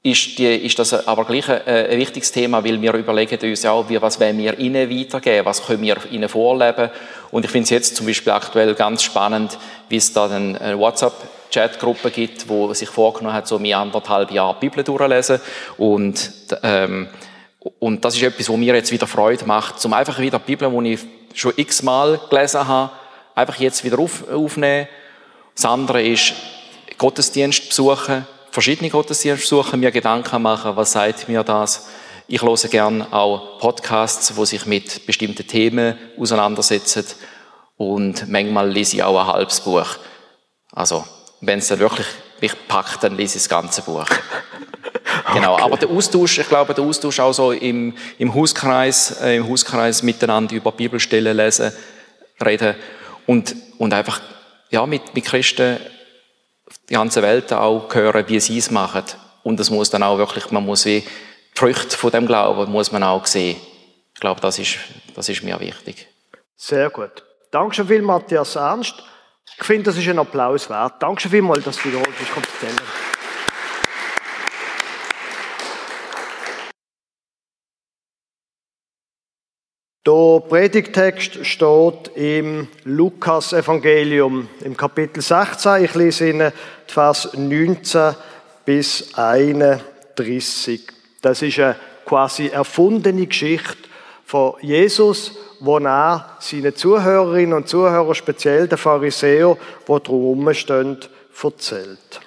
ist, 0.03 0.39
die, 0.39 0.45
ist 0.45 0.79
das 0.79 1.07
aber 1.07 1.25
gleich 1.25 1.47
ein, 1.47 1.61
ein, 1.67 1.97
wichtiges 1.97 2.31
Thema, 2.31 2.63
weil 2.63 2.81
wir 2.81 2.93
überlegen 2.93 3.37
uns 3.47 3.65
auch, 3.65 3.87
wie, 3.89 4.01
was 4.01 4.19
wollen 4.19 4.37
wir 4.37 4.57
ihnen 4.57 4.89
weitergeben, 4.89 5.45
was 5.45 5.65
können 5.65 5.83
wir 5.83 5.97
ihnen 6.09 6.27
vorleben. 6.27 6.89
Und 7.29 7.45
ich 7.45 7.51
finde 7.51 7.65
es 7.65 7.69
jetzt 7.69 7.95
zum 7.97 8.07
Beispiel 8.07 8.31
aktuell 8.31 8.73
ganz 8.73 9.03
spannend, 9.03 9.57
wie 9.89 9.97
es 9.97 10.11
da 10.11 10.25
eine 10.25 10.79
WhatsApp-Chat-Gruppe 10.79 12.09
gibt, 12.09 12.49
wo 12.49 12.73
sich 12.73 12.89
vorgenommen 12.89 13.35
hat, 13.35 13.47
so 13.47 13.59
mir 13.59 13.77
anderthalb 13.77 14.31
Jahre 14.31 14.57
Bibel 14.59 14.83
durchlesen 14.83 15.39
und 15.77 16.31
ähm, 16.63 17.09
und 17.79 18.03
das 18.03 18.15
ist 18.15 18.23
etwas, 18.23 18.49
was 18.49 18.57
mir 18.57 18.73
jetzt 18.73 18.91
wieder 18.91 19.07
Freude 19.07 19.45
macht, 19.45 19.79
zum 19.79 19.93
einfach 19.93 20.17
wieder 20.19 20.39
die 20.39 20.45
Bibel, 20.45 20.69
die 20.83 20.93
ich 20.93 20.99
schon 21.33 21.53
x-mal 21.55 22.19
gelesen 22.29 22.67
habe, 22.67 22.91
einfach 23.35 23.57
jetzt 23.57 23.83
wieder 23.83 23.99
auf, 23.99 24.27
aufnehmen. 24.29 24.87
Das 25.55 25.65
andere 25.65 26.01
ist 26.01 26.33
Gottesdienst 26.97 27.69
besuchen, 27.69 28.25
verschiedene 28.49 28.89
Gottesdienste 28.89 29.43
besuchen, 29.43 29.79
mir 29.79 29.91
Gedanken 29.91 30.41
machen, 30.41 30.75
was 30.75 30.91
sagt 30.91 31.29
mir 31.29 31.43
das. 31.43 31.87
Ich 32.27 32.41
höre 32.41 32.55
gerne 32.55 33.11
auch 33.13 33.59
Podcasts, 33.59 34.35
wo 34.35 34.45
sich 34.45 34.65
mit 34.65 35.05
bestimmten 35.05 35.45
Themen 35.45 35.97
auseinandersetzen. 36.17 37.05
Und 37.77 38.29
manchmal 38.29 38.69
lese 38.69 38.95
ich 38.95 39.03
auch 39.03 39.19
ein 39.19 39.27
halbes 39.27 39.61
Buch. 39.61 39.97
Also, 40.71 41.05
wenn 41.41 41.59
es 41.59 41.67
dann 41.67 41.79
wirklich 41.79 42.07
mich 42.41 42.53
packt, 42.67 43.03
dann 43.03 43.15
lese 43.15 43.37
ich 43.37 43.43
das 43.43 43.49
ganze 43.49 43.81
Buch. 43.81 44.07
Genau, 45.33 45.53
okay. 45.53 45.63
aber 45.63 45.77
der 45.77 45.89
Austausch, 45.89 46.39
ich 46.39 46.47
glaube, 46.47 46.73
der 46.73 46.83
Austausch 46.83 47.19
auch 47.19 47.31
so 47.31 47.51
im, 47.51 47.95
im 48.17 48.33
Hauskreis, 48.33 49.21
äh, 49.21 49.37
im 49.37 49.47
Hauskreis 49.47 50.03
miteinander 50.03 50.55
über 50.55 50.71
Bibelstellen 50.71 51.37
lesen, 51.37 51.71
reden 52.43 52.75
und, 53.27 53.55
und 53.77 53.93
einfach 53.93 54.19
ja, 54.69 54.85
mit, 54.85 55.13
mit 55.13 55.25
Christen 55.25 55.77
die 56.89 56.93
ganze 56.93 57.21
Welt 57.21 57.53
auch 57.53 57.93
hören, 57.93 58.25
wie 58.27 58.39
sie 58.39 58.57
es 58.57 58.71
machen. 58.71 59.03
Und 59.43 59.59
es 59.59 59.69
muss 59.69 59.89
dann 59.89 60.03
auch 60.03 60.17
wirklich, 60.17 60.51
man 60.51 60.65
muss 60.65 60.85
wie 60.85 61.01
die 61.01 61.59
Früchte 61.59 61.97
von 61.97 62.11
dem 62.11 62.25
Glauben 62.25 62.71
muss 62.71 62.91
man 62.91 63.03
auch 63.03 63.25
sehen. 63.25 63.57
Ich 64.13 64.19
glaube, 64.19 64.41
das 64.41 64.59
ist, 64.59 64.77
das 65.15 65.29
ist 65.29 65.43
mir 65.43 65.59
wichtig. 65.59 66.07
Sehr 66.55 66.89
gut. 66.89 67.23
Danke 67.49 67.85
viel, 67.85 68.01
Matthias 68.01 68.55
Ernst. 68.55 69.03
Ich 69.57 69.65
finde, 69.65 69.83
das 69.83 69.97
ist 69.97 70.07
ein 70.07 70.19
Applaus 70.19 70.69
wert. 70.69 71.01
Danke 71.01 71.29
vielmals, 71.29 71.63
dass 71.63 71.77
du 71.77 71.85
wiederholt 71.85 72.17
bist. 72.17 72.31
Kommt 72.31 72.47
Der 80.03 80.39
Predigtext 80.49 81.45
steht 81.45 82.11
im 82.15 82.67
Lukas-Evangelium 82.85 84.49
im 84.61 84.75
Kapitel 84.75 85.21
16. 85.21 85.83
Ich 85.85 85.93
lese 85.93 86.29
Ihnen 86.29 86.51
die 86.89 86.91
Vers 86.91 87.29
19 87.35 88.15
bis 88.65 89.13
31. 89.13 90.87
Das 91.21 91.43
ist 91.43 91.59
eine 91.59 91.75
quasi 92.05 92.47
erfundene 92.47 93.27
Geschichte 93.27 93.90
von 94.31 94.53
Jesus, 94.61 95.33
wo 95.59 95.77
er 95.77 96.37
seinen 96.39 96.73
Zuhörerinnen 96.73 97.51
und 97.51 97.67
Zuhörern, 97.67 98.15
speziell 98.15 98.69
den 98.69 98.77
Pharisäern, 98.77 99.57
die 99.81 100.03
drumherum 100.03 100.53
stehen, 100.53 100.97
erzählt. 101.43 102.21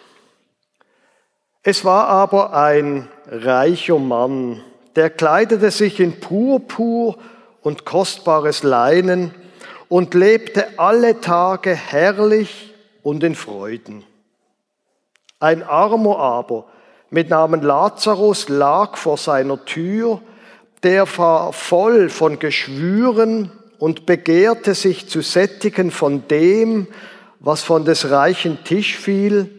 Es 1.63 1.83
war 1.83 2.09
aber 2.09 2.53
ein 2.53 3.09
reicher 3.27 3.99
Mann, 3.99 4.63
der 4.97 5.09
kleidete 5.09 5.71
sich 5.71 5.99
in 5.99 6.21
Purpur, 6.21 7.17
und 7.63 7.87
kostbares 7.87 8.63
Leinen 8.63 9.35
und 9.89 10.13
lebte 10.13 10.79
alle 10.79 11.23
Tage 11.23 11.75
herrlich 11.75 12.75
und 13.03 13.25
in 13.25 13.35
Freuden. 13.35 14.05
Ein 15.41 15.63
Armer 15.63 16.19
aber 16.19 16.67
mit 17.09 17.31
Namen 17.31 17.63
Lazarus 17.63 18.51
lag 18.51 18.99
vor 18.99 19.17
seiner 19.17 19.65
Tür, 19.65 20.21
der 20.85 21.09
war 21.19 21.53
voll 21.53 22.11
von 22.11 22.39
Geschwüren 22.39 23.51
und 23.79 24.07
begehrte 24.07 24.75
sich 24.75 25.09
zu 25.09 25.23
sättigen 25.23 25.91
von 25.91 26.29
dem, 26.29 26.87
was 27.41 27.63
von 27.63 27.85
des 27.85 28.11
reichen 28.11 28.63
Tisch 28.65 28.97
fiel, 28.97 29.51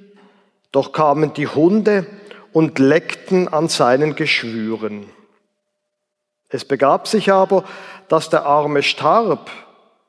doch 0.71 0.91
kamen 0.91 1.33
die 1.33 1.47
Hunde 1.47 2.05
und 2.53 2.79
leckten 2.79 3.47
an 3.47 3.67
seinen 3.67 4.15
Geschwüren. 4.15 5.07
Es 6.49 6.63
begab 6.63 7.07
sich 7.07 7.31
aber, 7.31 7.65
dass 8.07 8.29
der 8.29 8.45
Arme 8.45 8.83
starb 8.83 9.49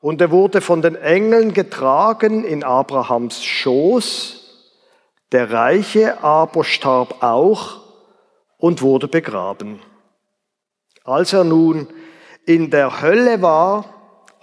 und 0.01 0.21
er 0.21 0.31
wurde 0.31 0.61
von 0.61 0.81
den 0.81 0.95
Engeln 0.95 1.53
getragen 1.53 2.43
in 2.43 2.63
Abrahams 2.63 3.43
Schoß. 3.43 4.43
Der 5.31 5.51
Reiche 5.51 6.23
aber 6.23 6.63
starb 6.63 7.21
auch 7.21 7.81
und 8.57 8.81
wurde 8.81 9.07
begraben. 9.07 9.79
Als 11.07 11.31
er 11.31 11.45
nun 11.45 11.87
in 12.45 12.69
der 12.69 13.01
Hölle 13.01 13.41
war, 13.41 13.85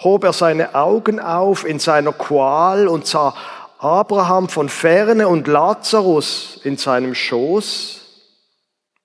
hob 0.02 0.24
er 0.24 0.32
seine 0.32 0.74
Augen 0.74 1.20
auf 1.20 1.66
in 1.66 1.78
seiner 1.78 2.12
Qual 2.12 2.88
und 2.88 3.06
sah 3.06 3.34
Abraham 3.78 4.48
von 4.48 4.70
ferne 4.70 5.28
und 5.28 5.46
Lazarus 5.46 6.58
in 6.64 6.78
seinem 6.78 7.14
Schoß. 7.14 8.00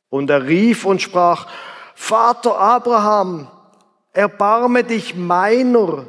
Und 0.10 0.30
er 0.30 0.48
rief 0.48 0.86
und 0.86 1.02
sprach, 1.02 1.48
Vater 1.96 2.58
Abraham, 2.58 3.50
erbarme 4.14 4.86
dich 4.86 5.16
meiner 5.16 6.06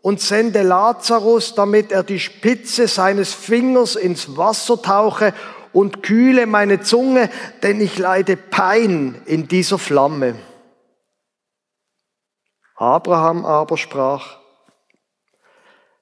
und 0.00 0.20
sende 0.20 0.62
Lazarus, 0.62 1.56
damit 1.56 1.90
er 1.90 2.04
die 2.04 2.20
Spitze 2.20 2.86
seines 2.86 3.34
Fingers 3.34 3.96
ins 3.96 4.36
Wasser 4.36 4.80
tauche 4.80 5.34
und 5.72 6.04
kühle 6.04 6.46
meine 6.46 6.82
Zunge, 6.82 7.30
denn 7.64 7.80
ich 7.80 7.98
leide 7.98 8.36
Pein 8.36 9.20
in 9.26 9.48
dieser 9.48 9.78
Flamme. 9.78 10.36
Abraham 12.76 13.44
aber 13.44 13.76
sprach, 13.76 14.38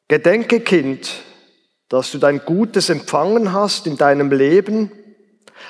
Gedenke, 0.08 0.60
Kind, 0.60 1.22
dass 1.88 2.10
du 2.10 2.18
dein 2.18 2.40
Gutes 2.44 2.88
empfangen 2.88 3.52
hast 3.52 3.86
in 3.86 3.96
deinem 3.96 4.30
Leben. 4.30 4.90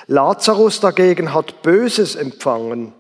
Lazarus 0.07 0.81
dagegen 0.81 1.35
hat 1.35 1.63
Böses 1.63 2.17
empfangen. 2.17 2.93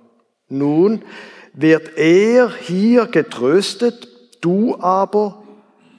Nun, 0.48 1.04
wird 1.52 1.96
er 1.96 2.50
hier 2.50 3.06
getröstet, 3.06 4.08
du 4.40 4.76
aber 4.80 5.42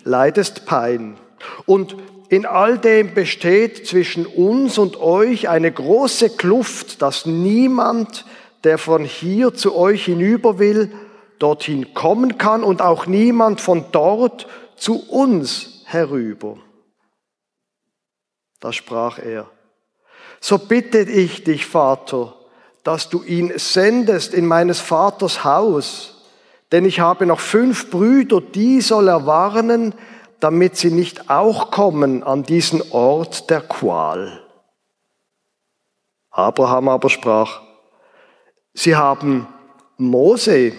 leidest 0.04 0.66
Pein. 0.66 1.18
Und 1.66 1.96
in 2.30 2.46
all 2.46 2.78
dem 2.78 3.14
besteht 3.14 3.88
zwischen 3.88 4.26
uns 4.26 4.78
und 4.78 5.00
euch 5.00 5.50
eine 5.50 5.72
große 5.72 6.32
Kluft, 6.32 7.02
dass 7.02 7.26
niemand, 7.26 8.26
der 8.64 8.78
von 8.78 9.06
hier 9.06 9.54
zu 9.54 9.76
euch 9.76 10.06
hinüber 10.06 10.58
will, 10.58 10.92
dorthin 11.40 11.94
kommen 11.94 12.38
kann 12.38 12.64
und 12.64 12.82
auch 12.82 13.06
niemand 13.06 13.62
von 13.62 13.86
dort 13.92 14.48
zu 14.76 15.08
uns 15.10 15.84
herüber. 15.86 16.58
Da 18.60 18.72
sprach 18.72 19.20
er, 19.20 19.50
so 20.40 20.58
bitte 20.58 21.00
ich 21.00 21.44
dich, 21.44 21.66
Vater, 21.66 22.36
dass 22.84 23.10
du 23.10 23.24
ihn 23.24 23.54
sendest 23.56 24.34
in 24.34 24.46
meines 24.46 24.80
Vaters 24.80 25.44
Haus, 25.44 26.14
denn 26.72 26.86
ich 26.86 27.00
habe 27.00 27.26
noch 27.26 27.40
fünf 27.40 27.90
Brüder, 27.90 28.42
die 28.42 28.82
soll 28.82 29.08
er 29.08 29.26
warnen, 29.26 29.94
damit 30.40 30.76
sie 30.76 30.92
nicht 30.92 31.30
auch 31.30 31.72
kommen 31.72 32.24
an 32.24 32.44
diesen 32.44 32.82
Ort 32.92 33.50
der 33.50 33.62
Qual. 33.62 34.42
Abraham 36.30 36.90
aber 36.90 37.10
sprach, 37.10 37.62
sie 38.74 38.96
haben 38.96 39.48
Mose 39.98 40.74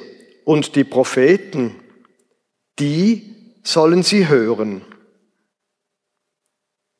und 0.44 0.76
die 0.76 0.84
Propheten, 0.84 1.74
die 2.78 3.34
sollen 3.62 4.02
sie 4.02 4.28
hören. 4.28 4.82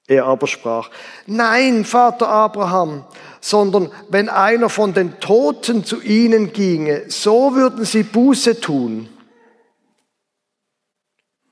Er 0.07 0.27
aber 0.27 0.47
sprach, 0.47 0.91
nein, 1.27 1.85
Vater 1.85 2.29
Abraham, 2.29 3.05
sondern 3.41 3.91
wenn 4.11 4.29
einer 4.29 4.69
von 4.69 4.93
den 4.93 5.19
Toten 5.21 5.85
zu 5.85 6.03
ihnen 6.03 6.53
ginge, 6.53 7.11
so 7.11 7.55
würden 7.55 7.85
sie 7.85 8.03
Buße 8.03 8.61
tun. 8.61 9.09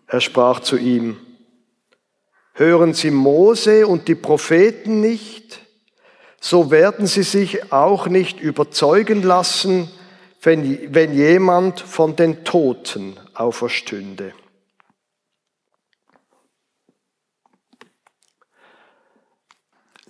Er 0.07 0.21
sprach 0.21 0.61
zu 0.61 0.77
ihm, 0.77 1.17
hören 2.53 2.93
Sie 2.93 3.11
Mose 3.11 3.87
und 3.87 4.09
die 4.09 4.15
Propheten 4.15 5.01
nicht, 5.01 5.61
so 6.39 6.71
werden 6.71 7.07
sie 7.07 7.23
sich 7.23 7.73
auch 7.73 8.07
nicht 8.09 8.39
überzeugen 8.39 9.23
lassen, 9.23 9.89
wenn, 10.43 10.93
wenn 10.95 11.15
jemand 11.15 11.81
von 11.81 12.17
den 12.17 12.45
Toten 12.45 13.19
auferstünde. 13.35 14.35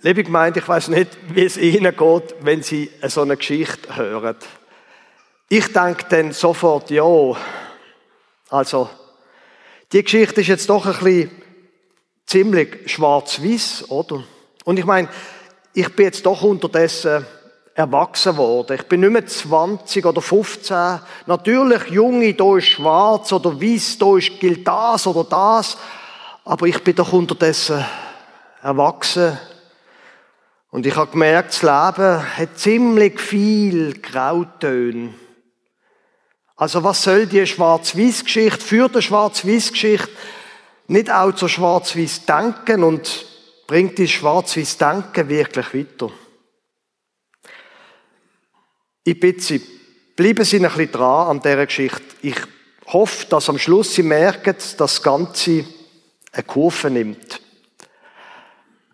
Liebe 0.01 0.23
Gemeinde, 0.23 0.59
ich 0.59 0.67
weiß 0.67 0.89
nicht, 0.89 1.17
wie 1.33 1.45
es 1.45 1.55
Ihnen 1.55 1.95
geht, 1.95 2.35
wenn 2.41 2.61
Sie 2.61 2.91
so 3.03 3.21
eine 3.21 3.37
Geschichte 3.37 3.95
hören. 3.95 4.35
Ich 5.47 5.71
denke 5.71 6.05
dann 6.09 6.33
sofort, 6.33 6.89
ja, 6.89 7.05
also, 8.49 8.89
die 9.93 10.03
Geschichte 10.03 10.41
ist 10.41 10.47
jetzt 10.47 10.69
doch 10.69 10.85
ein 10.85 10.91
bisschen 10.93 11.31
ziemlich 12.25 12.91
schwarz-weiß, 12.91 13.91
oder? 13.91 14.23
Und 14.65 14.77
ich 14.77 14.85
meine, 14.85 15.07
ich 15.73 15.95
bin 15.95 16.05
jetzt 16.05 16.25
doch 16.25 16.41
unterdessen 16.41 17.25
erwachsen 17.75 18.37
worden. 18.37 18.75
Ich 18.75 18.87
bin 18.87 19.01
nicht 19.01 19.11
mehr 19.11 19.25
20 19.25 20.05
oder 20.05 20.21
15. 20.21 20.99
Natürlich, 21.25 21.87
Junge, 21.89 22.33
da 22.33 22.57
ist 22.57 22.67
schwarz 22.67 23.31
oder 23.33 23.59
weiß, 23.59 23.97
da 23.97 24.17
ist, 24.17 24.39
gilt 24.39 24.67
das 24.67 25.07
oder 25.07 25.23
das. 25.23 25.77
Aber 26.45 26.67
ich 26.67 26.83
bin 26.83 26.95
doch 26.95 27.13
unterdessen 27.13 27.83
erwachsen 28.61 29.37
und 30.71 30.85
ich 30.85 30.95
habe 30.95 31.11
gemerkt, 31.11 31.49
das 31.49 31.61
Leben 31.61 32.37
hat 32.37 32.57
ziemlich 32.57 33.19
viel 33.19 33.99
Grautöne. 34.01 35.13
Also 36.55 36.83
was 36.83 37.03
soll 37.03 37.27
die 37.27 37.45
Schwarz-Weiß-Geschichte, 37.45 38.61
für 38.61 38.87
die 38.87 39.01
Schwarz-Weiß-Geschichte 39.01 40.09
nicht 40.87 41.11
auch 41.11 41.33
zur 41.33 41.49
Schwarz-Weiß-Denken 41.49 42.83
und 42.83 43.25
bringt 43.67 43.97
die 43.97 44.07
Schwarz-Weiß-Denken 44.07 45.29
wirklich 45.29 45.73
weiter? 45.73 46.11
Ich 49.05 49.19
bitte 49.19 49.41
Sie, 49.41 49.61
bleiben 50.15 50.45
Sie 50.45 50.57
ein 50.57 50.63
bisschen 50.63 50.91
dran 50.91 51.27
an 51.27 51.41
dieser 51.41 51.65
Geschichte. 51.65 52.01
Ich 52.21 52.37
hoffe, 52.87 53.25
dass 53.27 53.49
am 53.49 53.59
Schluss 53.59 53.95
Sie 53.95 54.03
merken, 54.03 54.55
dass 54.55 54.77
das 54.77 55.03
Ganze 55.03 55.65
eine 56.31 56.43
Kurve 56.43 56.89
nimmt. 56.89 57.41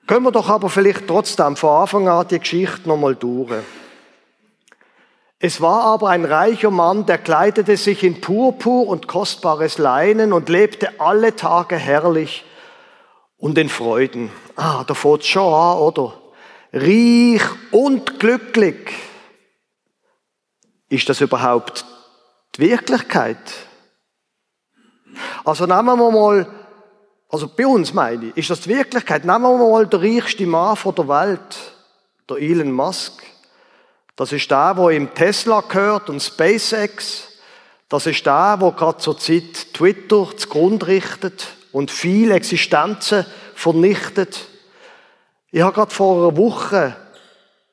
Können 0.08 0.26
wir 0.26 0.32
doch 0.32 0.50
aber 0.50 0.70
vielleicht 0.70 1.08
trotzdem 1.08 1.56
von 1.56 1.82
Anfang 1.82 2.08
an 2.08 2.28
die 2.28 2.40
Geschichte 2.40 2.90
nochmal 2.90 3.16
durch. 3.16 3.54
Es 5.38 5.62
war 5.62 5.84
aber 5.84 6.10
ein 6.10 6.26
reicher 6.26 6.72
Mann, 6.72 7.06
der 7.06 7.20
kleidete 7.20 7.78
sich 7.78 8.04
in 8.04 8.20
Purpur 8.20 8.88
und 8.88 9.08
kostbares 9.08 9.78
Leinen 9.78 10.34
und 10.34 10.50
lebte 10.50 11.00
alle 11.00 11.36
Tage 11.36 11.78
herrlich 11.78 12.44
und 13.38 13.58
in 13.60 13.70
Freuden. 13.70 14.32
Ah, 14.56 14.84
da 14.86 14.96
fährt's 14.96 15.28
schon 15.28 15.54
an, 15.54 15.78
oder? 15.78 16.14
Reich 16.74 17.44
und 17.72 18.20
glücklich. 18.20 18.92
Ist 20.90 21.08
das 21.08 21.22
überhaupt 21.22 21.86
die 22.56 22.62
Wirklichkeit? 22.62 23.38
Also 25.46 25.66
nehmen 25.66 25.98
wir 25.98 26.12
mal, 26.12 26.48
also 27.30 27.48
bei 27.48 27.68
uns 27.68 27.94
meine 27.94 28.28
ich, 28.28 28.38
ist 28.38 28.50
das 28.50 28.62
die 28.62 28.70
Wirklichkeit? 28.70 29.24
Nehmen 29.24 29.44
wir 29.44 29.58
mal 29.58 29.88
den 29.88 30.00
reichsten 30.00 30.50
Mann 30.50 30.78
der 30.98 31.08
Welt, 31.08 31.58
der 32.30 32.38
Elon 32.38 32.72
Musk. 32.72 33.24
Das 34.16 34.32
ist 34.32 34.50
der, 34.50 34.74
wo 34.76 34.90
im 34.90 35.14
Tesla 35.14 35.62
gehört 35.62 36.10
und 36.10 36.22
SpaceX. 36.22 37.28
Das 37.88 38.06
ist 38.06 38.26
der, 38.26 38.58
wo 38.60 38.72
gerade 38.72 38.98
zur 38.98 39.18
Zeit 39.18 39.74
Twitter 39.74 40.28
zugrunde 40.36 40.88
richtet 40.88 41.48
und 41.72 41.92
viele 41.92 42.34
Existenzen 42.36 43.26
vernichtet. 43.56 44.48
Ich 45.52 45.62
habe 45.62 45.74
gerade 45.74 45.94
vor 45.94 46.18
einer 46.18 46.38
Woche 46.38 46.96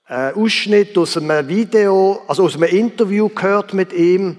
Ausschnitt 0.08 0.96
aus 0.96 1.16
einem 1.16 1.48
Video, 1.48 2.22
also 2.28 2.44
aus 2.44 2.54
einem 2.54 2.64
Interview 2.64 3.28
gehört 3.28 3.74
mit 3.74 3.92
ihm, 3.92 4.36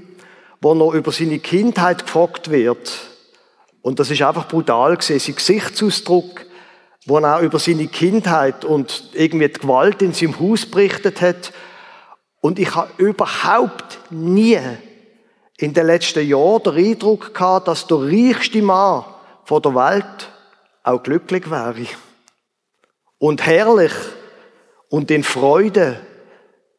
wo 0.62 0.74
noch 0.74 0.94
über 0.94 1.12
seine 1.12 1.40
Kindheit 1.40 2.06
gefragt 2.06 2.50
wird. 2.50 3.00
Und 3.82 4.00
das 4.00 4.10
ist 4.10 4.22
einfach 4.22 4.48
brutal 4.48 4.96
gewesen, 4.96 5.20
sein 5.20 5.36
Gesichtsausdruck, 5.36 6.46
wo 7.06 7.18
er 7.20 7.38
auch 7.38 7.42
über 7.42 7.60
seine 7.60 7.88
Kindheit 7.88 8.66
und 8.66 9.10
irgendwie 9.14 9.50
die 9.50 9.60
Gewalt 9.60 10.02
in 10.02 10.14
seinem 10.14 10.40
Haus 10.40 10.66
berichtet 10.66 11.22
hat 11.22 11.52
und 12.42 12.60
ich 12.60 12.76
habe 12.76 12.92
überhaupt 12.98 14.00
nie 14.10 14.60
in 15.58 15.74
den 15.74 15.88
letzten 15.88 16.26
Jahren 16.26 16.64
den 16.64 16.76
Eindruck 16.76 17.34
gehabt, 17.34 17.68
dass 17.68 17.88
der 17.88 17.98
reichste 17.98 18.62
Mann 18.62 19.04
von 19.44 19.62
der 19.62 19.76
Welt 19.76 20.30
auch 20.84 21.04
glücklich 21.04 21.50
wäre. 21.50 21.88
Und 23.18 23.46
herrlich 23.46 23.92
und 24.90 25.12
in 25.12 25.24
Freude 25.24 26.00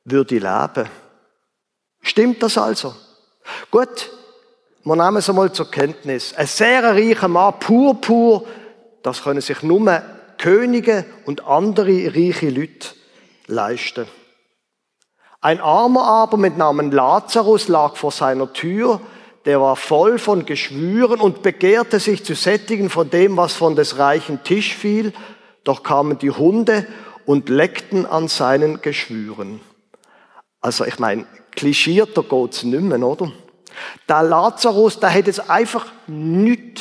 würde 0.05 0.39
leben. 0.39 0.89
Stimmt 2.01 2.43
das 2.43 2.57
also? 2.57 2.95
Gut, 3.71 4.11
wir 4.85 4.97
nehmen 4.97 5.17
es 5.17 5.29
einmal 5.29 5.53
zur 5.53 5.71
Kenntnis. 5.71 6.35
Ein 6.35 6.47
sehr 6.47 6.83
reicher 6.83 7.29
Mann, 7.29 7.59
pur, 7.61 8.01
pur, 8.01 8.45
das 9.03 9.23
können 9.23 9.41
sich 9.41 9.63
nur 9.63 10.03
Könige 10.39 11.05
und 11.27 11.45
andere 11.47 12.15
reiche 12.15 12.49
Leute 12.49 12.91
leisten. 13.47 14.07
Ein 15.41 15.61
Armer 15.61 16.05
aber 16.05 16.37
mit 16.37 16.57
Namen 16.57 16.91
Lazarus 16.91 17.69
lag 17.69 17.97
vor 17.97 18.13
seiner 18.13 18.53
Tür, 18.53 19.01
der 19.45 19.61
war 19.61 19.77
voll 19.77 20.19
von 20.19 20.47
Geschwüren 20.47 21.21
und 21.21 21.43
begehrte 21.43 22.01
sich 22.01 22.25
zu 22.25 22.35
sättigen 22.35 22.91
von 22.91 23.09
dem, 23.11 23.37
was 23.37 23.55
von 23.55 23.77
des 23.77 23.99
reichen 23.99 24.43
Tisch 24.45 24.75
fiel, 24.75 25.13
doch 25.65 25.83
kamen 25.83 26.19
die 26.19 26.31
Hunde 26.31 26.87
und 27.29 27.51
leckten 27.51 28.07
an 28.07 28.27
seinen 28.27 28.81
Geschwüren. 28.81 29.61
Also 30.63 30.87
ich 30.87 30.99
meine, 30.99 31.27
klischierter 31.51 32.23
geht's 32.23 32.63
nicht 32.63 32.81
mehr, 32.81 33.03
oder? 33.03 33.31
Der 34.09 34.23
Lazarus, 34.23 34.99
der 34.99 35.13
hat 35.13 35.27
jetzt 35.27 35.51
einfach 35.51 35.85
nichts 36.07 36.81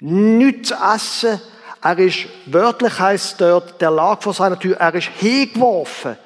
zu 0.00 0.74
essen. 0.74 1.40
Er 1.80 1.96
ist, 1.96 2.26
wörtlich 2.46 2.98
heißt 2.98 3.40
dort, 3.40 3.80
der 3.80 3.92
lag 3.92 4.20
vor 4.20 4.34
seiner 4.34 4.58
Tür, 4.58 4.78
er 4.78 4.92
ist 4.96 5.10
hingeworfen 5.16 6.16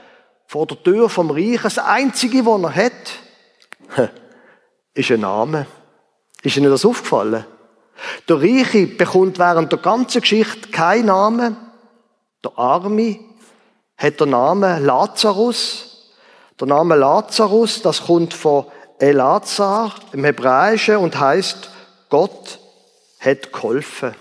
vor 0.46 0.66
der 0.66 0.82
Tür 0.82 1.10
vom 1.10 1.30
Reich. 1.30 1.60
Das 1.60 1.76
Einzige, 1.76 2.46
was 2.46 2.62
er 2.62 2.74
hat, 2.74 4.10
ist 4.94 5.10
ein 5.10 5.20
Name. 5.20 5.66
Ist 6.42 6.56
Ihnen 6.56 6.70
das 6.70 6.86
aufgefallen? 6.86 7.44
Der 8.30 8.40
Reiche 8.40 8.86
bekommt 8.86 9.38
während 9.38 9.72
der 9.72 9.78
ganzen 9.78 10.22
Geschichte 10.22 10.70
keinen 10.70 11.06
Namen. 11.06 11.69
Der 12.44 12.58
Arme 12.58 13.18
hat 13.96 14.20
den 14.20 14.30
Namen 14.30 14.84
Lazarus. 14.84 16.12
Der 16.58 16.66
Name 16.66 16.96
Lazarus, 16.96 17.82
das 17.82 18.02
kommt 18.02 18.34
von 18.34 18.66
Elazar 18.98 19.94
im 20.12 20.24
Hebräischen 20.24 20.96
und 20.96 21.18
heißt 21.18 21.70
Gott 22.08 22.58
hat 23.18 23.52
geholfen. 23.52 24.14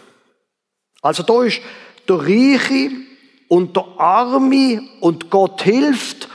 Also 1.02 1.24
da 1.24 1.44
ist 1.44 1.62
der 2.08 2.18
Reiche 2.18 2.92
und 3.48 3.76
der 3.76 3.86
Arme 3.98 4.82
und 5.00 5.30
Gott 5.30 5.62
hilft. 5.64 6.30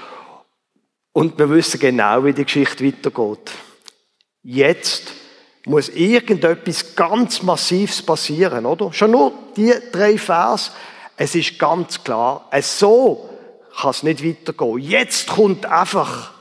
Und 1.12 1.38
wir 1.38 1.48
wissen 1.50 1.78
genau, 1.78 2.24
wie 2.24 2.32
die 2.32 2.44
Geschichte 2.44 2.84
weitergeht. 2.84 3.52
Jetzt 4.42 5.12
muss 5.64 5.88
irgendetwas 5.88 6.96
ganz 6.96 7.42
Massives 7.42 8.02
passieren, 8.02 8.66
oder? 8.66 8.92
Schon 8.92 9.12
nur 9.12 9.32
die 9.56 9.72
drei 9.92 10.18
Vers. 10.18 10.72
Es 11.16 11.34
ist 11.34 11.58
ganz 11.58 12.02
klar, 12.02 12.48
es 12.50 12.78
so 12.78 13.30
kann 13.80 13.90
es 13.90 14.02
nicht 14.02 14.24
weitergehen. 14.24 14.78
Jetzt 14.78 15.28
kommt 15.28 15.66
einfach 15.66 16.34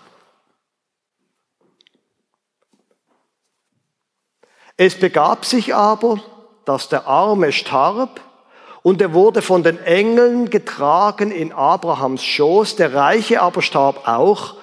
Es 4.75 4.99
begab 4.99 5.45
sich 5.45 5.75
aber, 5.75 6.19
dass 6.65 6.89
der 6.89 7.07
Arme 7.07 7.51
starb 7.51 8.19
und 8.81 9.01
er 9.01 9.13
wurde 9.13 9.41
von 9.41 9.63
den 9.63 9.79
Engeln 9.83 10.49
getragen 10.49 11.31
in 11.31 11.53
Abrahams 11.53 12.23
Schoß, 12.23 12.75
der 12.75 12.93
Reiche 12.93 13.41
aber 13.41 13.61
starb 13.61 14.07
auch 14.07 14.55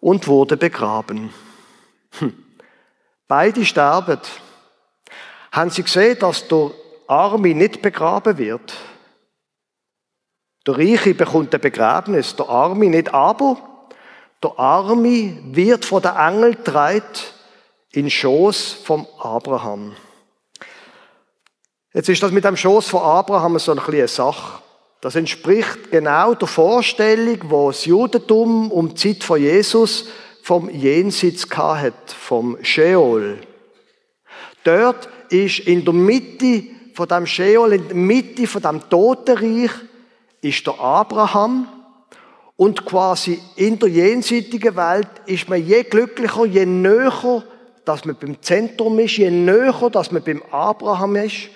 und 0.00 0.28
wurde 0.28 0.56
begraben. 0.56 1.34
Hm. 2.20 2.32
Beide 3.26 3.64
sterben. 3.64 4.20
Haben 5.52 5.70
Sie 5.70 5.82
gesehen, 5.82 6.18
dass 6.20 6.46
der 6.46 6.70
Arme 7.08 7.54
nicht 7.54 7.82
begraben 7.82 8.38
wird? 8.38 8.72
Der 10.66 10.76
Reiche 10.76 11.14
bekommt 11.14 11.54
ein 11.54 11.60
Begräbnis, 11.60 12.36
der 12.36 12.48
Arme 12.48 12.86
nicht, 12.86 13.14
aber 13.14 13.56
der 14.42 14.58
Arme 14.58 15.38
wird 15.44 15.84
von 15.84 16.02
der 16.02 16.16
Engel 16.16 16.54
treit 16.56 17.34
in 17.92 18.10
Schoß 18.10 18.72
vom 18.84 19.06
Abraham. 19.18 19.96
Jetzt 21.92 22.08
ist 22.08 22.22
das 22.22 22.30
mit 22.30 22.44
dem 22.44 22.56
Schoß 22.56 22.88
von 22.88 23.02
Abraham 23.02 23.58
so 23.58 23.72
ein 23.72 23.78
eine 23.78 24.06
Sache. 24.06 24.62
Das 25.00 25.16
entspricht 25.16 25.90
genau 25.90 26.34
der 26.34 26.46
Vorstellung, 26.46 27.38
wo 27.44 27.70
das 27.70 27.86
Judentum 27.86 28.70
um 28.70 28.90
die 28.90 28.94
Zeit 28.94 29.24
von 29.24 29.40
Jesus 29.40 30.08
vom 30.42 30.68
Jenseits 30.68 31.48
hat, 31.56 32.10
vom 32.10 32.58
Sheol. 32.62 33.38
Dort 34.64 35.08
ist 35.30 35.60
in 35.60 35.84
der 35.84 35.94
Mitte 35.94 36.64
von 36.94 37.08
dem 37.08 37.26
Sheol, 37.26 37.72
in 37.72 37.88
der 37.88 37.96
Mitte 37.96 38.46
von 38.46 38.62
dem 38.62 38.88
Totenreich, 38.88 39.70
ist 40.40 40.66
der 40.66 40.78
Abraham. 40.80 41.68
Und 42.56 42.84
quasi 42.84 43.40
in 43.56 43.78
der 43.78 43.88
jenseitigen 43.88 44.76
Welt 44.76 45.08
ist 45.26 45.48
man 45.48 45.64
je 45.64 45.82
glücklicher, 45.82 46.44
je 46.44 46.66
näher, 46.66 47.42
dass 47.86 48.04
man 48.04 48.16
beim 48.16 48.40
Zentrum 48.42 48.98
ist, 48.98 49.16
je 49.16 49.30
näher, 49.30 49.88
dass 49.90 50.12
man 50.12 50.22
beim 50.22 50.42
Abraham 50.50 51.16
ist. 51.16 51.48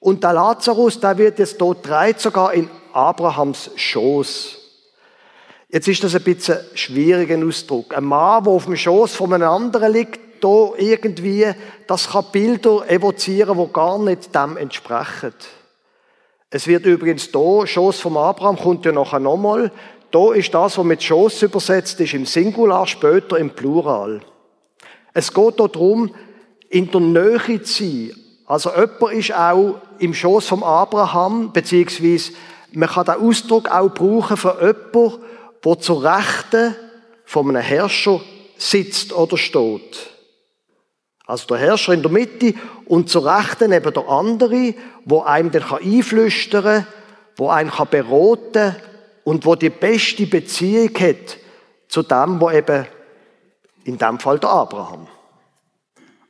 Und 0.00 0.22
der 0.22 0.34
Lazarus, 0.34 1.00
der 1.00 1.16
wird 1.16 1.38
jetzt 1.38 1.60
dort 1.60 1.86
dreit 1.88 2.20
sogar 2.20 2.52
in 2.52 2.68
Abrahams 2.92 3.70
Schoß. 3.76 4.58
Jetzt 5.68 5.88
ist 5.88 6.02
das 6.02 6.14
ein 6.14 6.22
bisschen 6.22 6.58
ein 6.58 6.76
schwieriger 6.76 7.46
Ausdruck. 7.46 7.96
Ein 7.96 8.04
Mann, 8.04 8.44
der 8.44 8.52
auf 8.52 8.64
dem 8.64 8.76
Schoß 8.76 9.14
von 9.14 9.32
einem 9.32 9.48
anderen 9.48 9.92
liegt, 9.92 10.18
da 10.42 10.70
irgendwie, 10.76 11.46
das 11.86 12.10
kann 12.10 12.24
Bilder 12.32 12.90
evozieren, 12.90 13.58
die 13.58 13.72
gar 13.72 13.98
nicht 13.98 14.34
dem 14.34 14.56
entsprechen. 14.56 15.34
Es 16.50 16.66
wird 16.66 16.84
übrigens 16.84 17.30
da, 17.30 17.64
Schoß 17.64 18.00
vom 18.00 18.16
Abraham 18.16 18.56
kommt 18.56 18.84
ja 18.84 18.90
nachher 18.90 19.20
nochmal. 19.20 19.70
Da 20.10 20.32
ist 20.32 20.52
das, 20.52 20.76
was 20.76 20.84
mit 20.84 21.02
Schoß 21.02 21.42
übersetzt 21.42 22.00
ist, 22.00 22.14
im 22.14 22.26
Singular, 22.26 22.88
später 22.88 23.38
im 23.38 23.50
Plural. 23.50 24.20
Es 25.14 25.32
geht 25.32 25.60
darum, 25.60 26.12
in 26.68 26.90
der 26.90 27.00
Nähe 27.00 27.62
zu 27.62 27.84
sein, 27.84 28.12
also 28.46 28.70
jemand 28.70 29.12
ist 29.12 29.32
auch 29.32 29.76
im 30.00 30.12
Schoß 30.12 30.48
vom 30.48 30.64
Abraham, 30.64 31.52
beziehungsweise 31.52 32.32
man 32.72 32.88
kann 32.88 33.04
den 33.04 33.14
Ausdruck 33.14 33.70
auch 33.70 33.94
brauchen 33.94 34.36
für 34.36 34.56
jemanden, 34.60 35.22
der 35.64 35.78
zur 35.78 36.02
Rechten 36.02 36.74
von 37.24 37.48
einem 37.48 37.62
Herrscher 37.62 38.20
sitzt 38.56 39.12
oder 39.12 39.36
steht. 39.36 40.10
Also 41.30 41.46
der 41.46 41.58
Herrscher 41.58 41.92
in 41.92 42.02
der 42.02 42.10
Mitte 42.10 42.54
und 42.86 43.08
zur 43.08 43.24
Rechten 43.24 43.70
eben 43.70 43.94
der 43.94 44.08
andere, 44.08 44.74
wo 45.04 45.22
einem 45.22 45.52
dann 45.52 45.62
einflüstern 45.62 46.64
kann, 46.64 46.86
wo 47.36 47.48
einen 47.48 47.70
beraten 47.70 48.52
kann 48.52 48.76
und 49.22 49.46
wo 49.46 49.54
die 49.54 49.70
beste 49.70 50.26
Beziehung 50.26 50.92
hat 50.98 51.38
zu 51.86 52.02
dem, 52.02 52.40
wo 52.40 52.50
eben 52.50 52.84
in 53.84 53.96
dem 53.96 54.18
Fall 54.18 54.40
der 54.40 54.50
Abraham. 54.50 55.06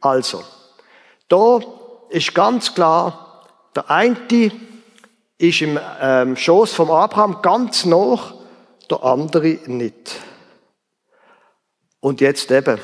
Also, 0.02 0.44
da 1.28 1.60
ist 2.10 2.34
ganz 2.34 2.74
klar, 2.74 3.46
der 3.74 3.90
eine 3.90 4.52
ist 5.38 5.62
im 5.62 5.80
ähm, 6.02 6.36
Schoß 6.36 6.74
vom 6.74 6.90
Abraham 6.90 7.40
ganz 7.40 7.86
noch, 7.86 8.34
der 8.90 9.02
andere 9.02 9.60
nicht. 9.64 10.16
Und 12.00 12.20
jetzt 12.20 12.50
eben, 12.50 12.78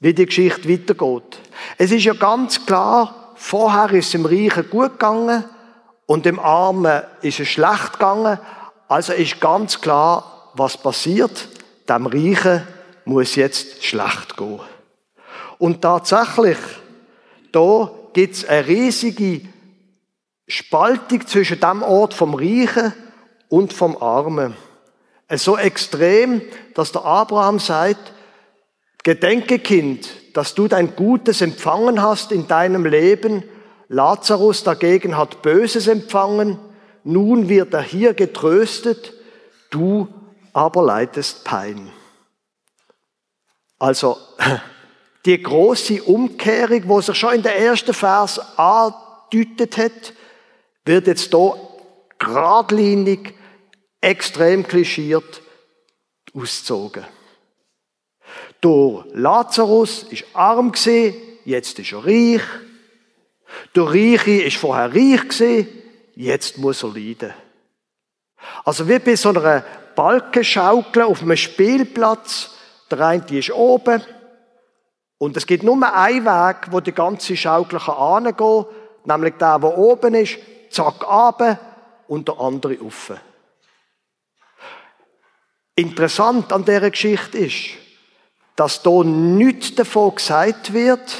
wie 0.00 0.14
die 0.14 0.26
Geschichte 0.26 0.68
weitergeht. 0.68 1.38
Es 1.76 1.90
ist 1.90 2.04
ja 2.04 2.14
ganz 2.14 2.64
klar, 2.64 3.34
vorher 3.34 3.90
ist 3.92 4.06
es 4.06 4.12
dem 4.12 4.26
Reichen 4.26 4.68
gut 4.70 4.92
gegangen 4.92 5.44
und 6.06 6.24
dem 6.24 6.38
Armen 6.38 7.02
ist 7.22 7.40
es 7.40 7.48
schlecht 7.48 7.94
gegangen. 7.94 8.38
Also 8.86 9.12
ist 9.12 9.40
ganz 9.40 9.80
klar, 9.80 10.50
was 10.54 10.76
passiert. 10.76 11.48
Dem 11.88 12.06
Reichen 12.06 12.66
muss 13.04 13.34
jetzt 13.34 13.84
schlecht 13.84 14.36
gehen. 14.36 14.60
Und 15.58 15.82
tatsächlich, 15.82 16.58
da 17.52 17.90
gibt 18.12 18.34
es 18.34 18.44
eine 18.44 18.66
riesige 18.66 19.42
Spaltung 20.46 21.26
zwischen 21.26 21.60
dem 21.60 21.82
Ort 21.82 22.14
vom 22.14 22.34
Reichen 22.34 22.92
und 23.48 23.72
vom 23.72 24.00
Armen. 24.00 24.56
So 25.34 25.58
extrem, 25.58 26.40
dass 26.74 26.92
der 26.92 27.04
Abraham 27.04 27.58
sagt, 27.58 28.12
Gedenke, 29.04 29.58
Kind, 29.58 30.08
dass 30.34 30.54
du 30.54 30.68
dein 30.68 30.94
Gutes 30.96 31.40
empfangen 31.40 32.02
hast 32.02 32.32
in 32.32 32.46
deinem 32.46 32.84
Leben. 32.84 33.44
Lazarus 33.88 34.64
dagegen 34.64 35.16
hat 35.16 35.42
Böses 35.42 35.86
empfangen. 35.86 36.58
Nun 37.04 37.48
wird 37.48 37.72
er 37.74 37.82
hier 37.82 38.12
getröstet, 38.14 39.14
du 39.70 40.08
aber 40.52 40.82
leidest 40.82 41.44
Pein. 41.44 41.90
Also, 43.78 44.16
die 45.24 45.42
große 45.42 46.02
Umkehrung, 46.02 46.82
wo 46.88 47.00
sich 47.00 47.16
schon 47.16 47.34
in 47.34 47.42
der 47.42 47.58
ersten 47.58 47.94
Vers 47.94 48.40
andeutet 48.58 49.76
hat, 49.78 50.12
wird 50.84 51.06
jetzt 51.06 51.30
hier 51.30 51.54
geradlinig, 52.18 53.34
extrem 54.00 54.66
klischiert 54.66 55.42
ausgezogen. 56.34 57.04
Der 58.62 59.04
Lazarus 59.12 60.04
ist 60.04 60.24
arm 60.32 60.72
gewesen, 60.72 61.14
jetzt 61.44 61.78
ist 61.78 61.92
er 61.92 62.04
reich. 62.04 62.42
Der 63.74 63.84
Reiche 63.84 64.42
ist 64.42 64.56
vorher 64.56 64.92
reich 64.92 65.28
gewesen, 65.28 65.68
jetzt 66.16 66.58
muss 66.58 66.82
er 66.82 66.90
leiden. 66.90 67.32
Also 68.64 68.88
wie 68.88 68.98
bei 68.98 69.16
so 69.16 69.30
einer 69.30 69.64
Balkenschaukel 69.94 71.02
auf 71.02 71.22
einem 71.22 71.36
Spielplatz. 71.36 72.54
Der 72.88 73.00
eine 73.00 73.26
ist 73.30 73.50
oben 73.50 74.00
und 75.18 75.36
es 75.36 75.46
gibt 75.46 75.64
nur 75.64 75.92
einen 75.92 76.24
Weg, 76.24 76.68
wo 76.70 76.78
die 76.78 76.92
ganze 76.92 77.36
Schaukel 77.36 77.80
angehen 77.80 78.36
kann, 78.36 78.66
nämlich 79.04 79.34
der, 79.34 79.58
der 79.58 79.76
oben 79.76 80.14
ist, 80.14 80.38
zack, 80.70 81.02
runter 81.04 81.58
und 82.06 82.28
der 82.28 82.38
andere 82.38 82.78
auf. 82.80 83.12
Interessant 85.74 86.52
an 86.52 86.64
dieser 86.64 86.90
Geschichte 86.90 87.38
ist, 87.38 87.70
dass 88.58 88.82
da 88.82 89.04
nichts 89.04 89.76
davon 89.76 90.16
gesagt 90.16 90.72
wird, 90.72 91.16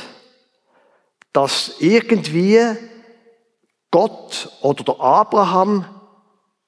dass 1.32 1.76
irgendwie 1.78 2.58
Gott 3.92 4.50
oder 4.60 4.82
der 4.82 5.00
Abraham 5.00 5.84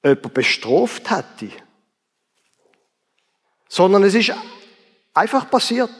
jemand 0.01 0.33
bestraft 0.33 1.11
hätte. 1.11 1.51
Sondern 3.67 4.03
es 4.03 4.15
ist 4.15 4.31
einfach 5.13 5.51
passiert. 5.51 5.91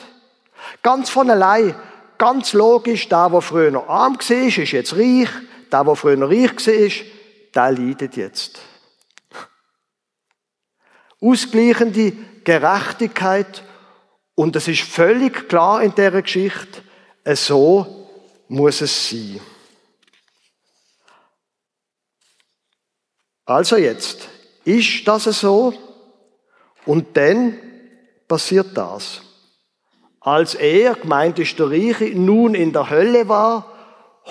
Ganz 0.81 1.09
von 1.09 1.29
allein, 1.29 1.75
ganz 2.17 2.53
logisch, 2.53 3.09
der, 3.09 3.29
der 3.29 3.41
früher 3.41 3.71
noch 3.71 3.89
arm 3.89 4.15
war, 4.15 4.37
ist 4.37 4.71
jetzt 4.71 4.95
reich. 4.95 5.27
Der, 5.69 5.83
der 5.83 5.95
früher 5.97 6.15
noch 6.15 6.29
reich 6.29 6.55
war, 6.55 7.05
der 7.55 7.71
leidet 7.77 8.15
jetzt. 8.15 8.61
Ausgleichende 11.19 12.13
Gerechtigkeit 12.45 13.65
und 14.41 14.55
es 14.55 14.67
ist 14.67 14.81
völlig 14.81 15.47
klar 15.49 15.83
in 15.83 15.93
dieser 15.93 16.23
Geschichte, 16.23 16.81
so 17.35 18.07
muss 18.47 18.81
es 18.81 19.07
sein. 19.07 19.39
Also 23.45 23.77
jetzt, 23.77 24.29
ist 24.65 25.07
das 25.07 25.25
so? 25.25 25.75
Und 26.87 27.15
dann 27.15 27.55
passiert 28.27 28.75
das. 28.75 29.21
Als 30.19 30.55
er, 30.55 30.95
gemeint 30.95 31.37
ist 31.37 31.59
der 31.59 31.69
Reiche, 31.69 32.05
nun 32.05 32.55
in 32.55 32.73
der 32.73 32.89
Hölle 32.89 33.29
war, 33.29 33.71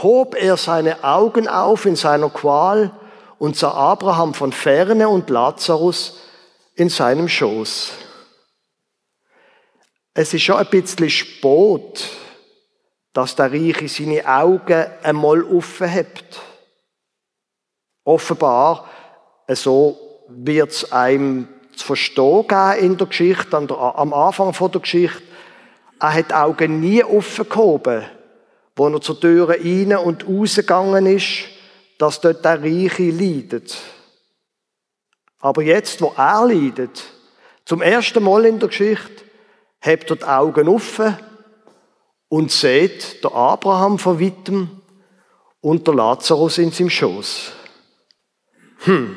hob 0.02 0.34
er 0.34 0.56
seine 0.56 1.04
Augen 1.04 1.46
auf 1.46 1.86
in 1.86 1.94
seiner 1.94 2.30
Qual 2.30 2.90
und 3.38 3.54
sah 3.56 3.70
Abraham 3.70 4.34
von 4.34 4.50
ferne 4.50 5.08
und 5.08 5.30
Lazarus 5.30 6.18
in 6.74 6.88
seinem 6.88 7.28
Schoß. 7.28 7.92
Es 10.14 10.34
ist 10.34 10.42
schon 10.42 10.56
ein 10.56 10.66
bisschen 10.66 11.08
spät, 11.08 12.08
dass 13.12 13.36
der 13.36 13.52
Reiche 13.52 13.88
seine 13.88 14.26
Augen 14.26 14.86
einmal 15.02 15.42
offen 15.44 15.92
hat. 15.92 16.40
Offenbar, 18.04 18.88
so 19.48 19.98
wird 20.28 20.70
es 20.70 20.92
einem 20.92 21.48
zu 21.74 21.86
verstehen 21.86 22.46
geben 22.46 22.78
in 22.78 22.96
der 22.96 23.06
Geschichte, 23.06 23.56
am 23.56 24.12
Anfang 24.12 24.52
der 24.52 24.80
Geschichte. 24.80 25.22
Er 26.00 26.14
hat 26.14 26.30
die 26.30 26.34
Augen 26.34 26.80
nie 26.80 27.04
offen 27.04 27.48
gehoben, 27.48 28.04
wo 28.74 28.88
er 28.88 29.00
zur 29.00 29.20
Tür 29.20 29.50
rein 29.50 29.96
und 29.96 30.26
rausgegangen 30.26 31.06
ist, 31.06 31.44
dass 31.98 32.20
dort 32.20 32.44
der 32.44 32.62
Reiche 32.62 33.10
leidet. 33.10 33.76
Aber 35.40 35.62
jetzt, 35.62 36.00
wo 36.00 36.12
er 36.16 36.46
leidet, 36.46 37.02
zum 37.64 37.82
ersten 37.82 38.22
Mal 38.22 38.46
in 38.46 38.58
der 38.58 38.68
Geschichte, 38.68 39.24
hebt 39.80 40.10
die 40.10 40.24
Augen 40.24 40.68
offen 40.68 41.16
und 42.28 42.52
sieht 42.52 43.24
der 43.24 43.34
Abraham 43.34 43.98
von 43.98 44.20
weitem 44.20 44.80
und 45.60 45.86
der 45.86 45.94
Lazarus 45.94 46.58
in 46.58 46.70
seinem 46.70 46.90
Schoß. 46.90 47.52
Hm. 48.84 49.16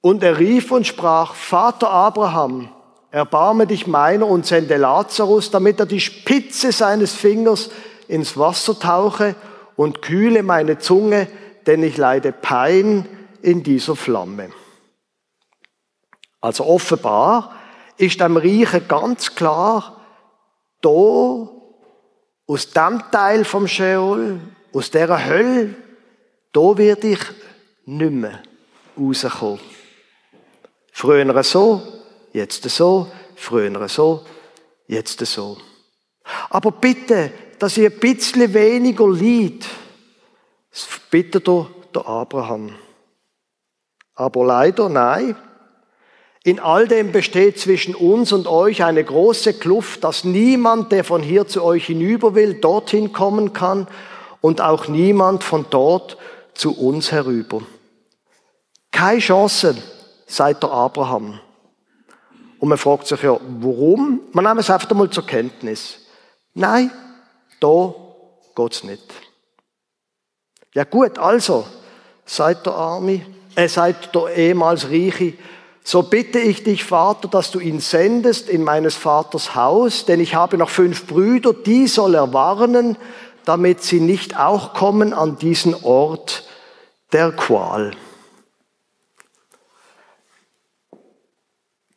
Und 0.00 0.22
er 0.22 0.38
rief 0.38 0.70
und 0.70 0.86
sprach, 0.86 1.34
Vater 1.34 1.90
Abraham, 1.90 2.70
erbarme 3.10 3.66
dich 3.66 3.86
meiner 3.86 4.26
und 4.26 4.46
sende 4.46 4.76
Lazarus, 4.76 5.50
damit 5.50 5.80
er 5.80 5.86
die 5.86 6.00
Spitze 6.00 6.72
seines 6.72 7.14
Fingers 7.14 7.70
ins 8.08 8.36
Wasser 8.36 8.78
tauche 8.78 9.34
und 9.76 10.00
kühle 10.00 10.42
meine 10.42 10.78
Zunge, 10.78 11.28
denn 11.66 11.82
ich 11.82 11.96
leide 11.96 12.32
Pein 12.32 13.06
in 13.42 13.62
dieser 13.62 13.96
Flamme. 13.96 14.50
Also 16.40 16.64
offenbar 16.64 17.54
ist 18.00 18.20
dem 18.20 18.36
Reichen 18.36 18.88
ganz 18.88 19.34
klar, 19.34 20.00
da, 20.80 20.90
aus 22.46 22.70
dem 22.74 23.02
Teil 23.10 23.44
vom 23.44 23.68
Scheol, 23.68 24.40
aus 24.72 24.90
dieser 24.90 25.24
Hölle, 25.24 25.74
da 26.52 26.78
werde 26.78 27.08
ich 27.08 27.20
nicht 27.84 28.12
mehr 28.12 28.42
rauskommen. 28.98 29.60
Früher 30.92 31.42
so, 31.42 31.82
jetzt 32.32 32.62
so, 32.68 33.10
früher 33.36 33.88
so, 33.88 34.24
jetzt 34.86 35.24
so. 35.26 35.58
Aber 36.48 36.72
bitte, 36.72 37.32
dass 37.58 37.76
ihr 37.76 37.90
ein 37.90 38.00
bisschen 38.00 38.52
weniger 38.54 39.08
leid, 39.08 39.66
das 40.70 40.88
bittet 41.10 41.46
der 41.46 42.06
Abraham. 42.06 42.74
Aber 44.14 44.46
leider 44.46 44.88
nein, 44.88 45.36
in 46.42 46.58
all 46.58 46.88
dem 46.88 47.12
besteht 47.12 47.58
zwischen 47.58 47.94
uns 47.94 48.32
und 48.32 48.46
euch 48.46 48.82
eine 48.82 49.04
große 49.04 49.54
Kluft, 49.54 50.04
dass 50.04 50.24
niemand, 50.24 50.90
der 50.90 51.04
von 51.04 51.22
hier 51.22 51.46
zu 51.46 51.62
euch 51.62 51.86
hinüber 51.86 52.34
will, 52.34 52.54
dorthin 52.54 53.12
kommen 53.12 53.52
kann 53.52 53.86
und 54.40 54.60
auch 54.62 54.88
niemand 54.88 55.44
von 55.44 55.66
dort 55.68 56.16
zu 56.54 56.78
uns 56.78 57.12
herüber. 57.12 57.60
Keine 58.90 59.20
Chance, 59.20 59.76
seit 60.26 60.62
der 60.62 60.70
Abraham. 60.70 61.40
Und 62.58 62.68
man 62.68 62.78
fragt 62.78 63.06
sich 63.06 63.22
ja, 63.22 63.38
warum? 63.60 64.20
Man 64.32 64.44
nimmt 64.44 64.60
es 64.60 64.70
einfach 64.70 64.90
mal 64.92 65.10
zur 65.10 65.26
Kenntnis. 65.26 66.06
Nein, 66.54 66.90
da 67.60 67.94
geht's 68.56 68.82
nicht. 68.84 69.02
Ja 70.74 70.84
gut, 70.84 71.18
also, 71.18 71.66
seit 72.24 72.64
der 72.64 72.74
Arme, 72.74 73.22
äh, 73.56 73.68
seit 73.68 74.14
der 74.14 74.36
ehemals 74.36 74.88
Reiche, 74.88 75.34
so 75.82 76.02
bitte 76.02 76.38
ich 76.38 76.62
dich, 76.62 76.84
Vater, 76.84 77.28
dass 77.28 77.50
du 77.50 77.58
ihn 77.58 77.80
sendest 77.80 78.48
in 78.48 78.62
meines 78.62 78.96
Vaters 78.96 79.54
Haus, 79.54 80.04
denn 80.04 80.20
ich 80.20 80.34
habe 80.34 80.58
noch 80.58 80.70
fünf 80.70 81.06
Brüder, 81.06 81.52
die 81.52 81.86
soll 81.86 82.14
er 82.14 82.32
warnen, 82.32 82.96
damit 83.44 83.82
sie 83.82 84.00
nicht 84.00 84.38
auch 84.38 84.74
kommen 84.74 85.12
an 85.12 85.38
diesen 85.38 85.74
Ort 85.82 86.46
der 87.12 87.32
Qual. 87.32 87.96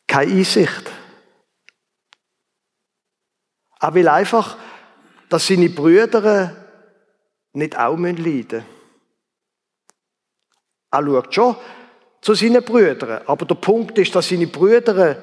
Keine 0.06 0.32
Einsicht. 0.32 0.90
Er 3.80 3.94
will 3.94 4.08
einfach, 4.08 4.56
dass 5.28 5.46
seine 5.46 5.68
Brüder 5.68 6.56
nicht 7.52 7.78
auch 7.78 7.98
leiden 7.98 8.22
müssen. 8.22 8.64
Er 10.90 11.04
schaut 11.04 11.34
schon, 11.34 11.56
zu 12.24 12.32
seinen 12.32 12.64
Brüdern. 12.64 13.20
Aber 13.26 13.44
der 13.44 13.54
Punkt 13.54 13.98
ist, 13.98 14.14
dass 14.14 14.30
seine 14.30 14.46
Brüder 14.46 15.22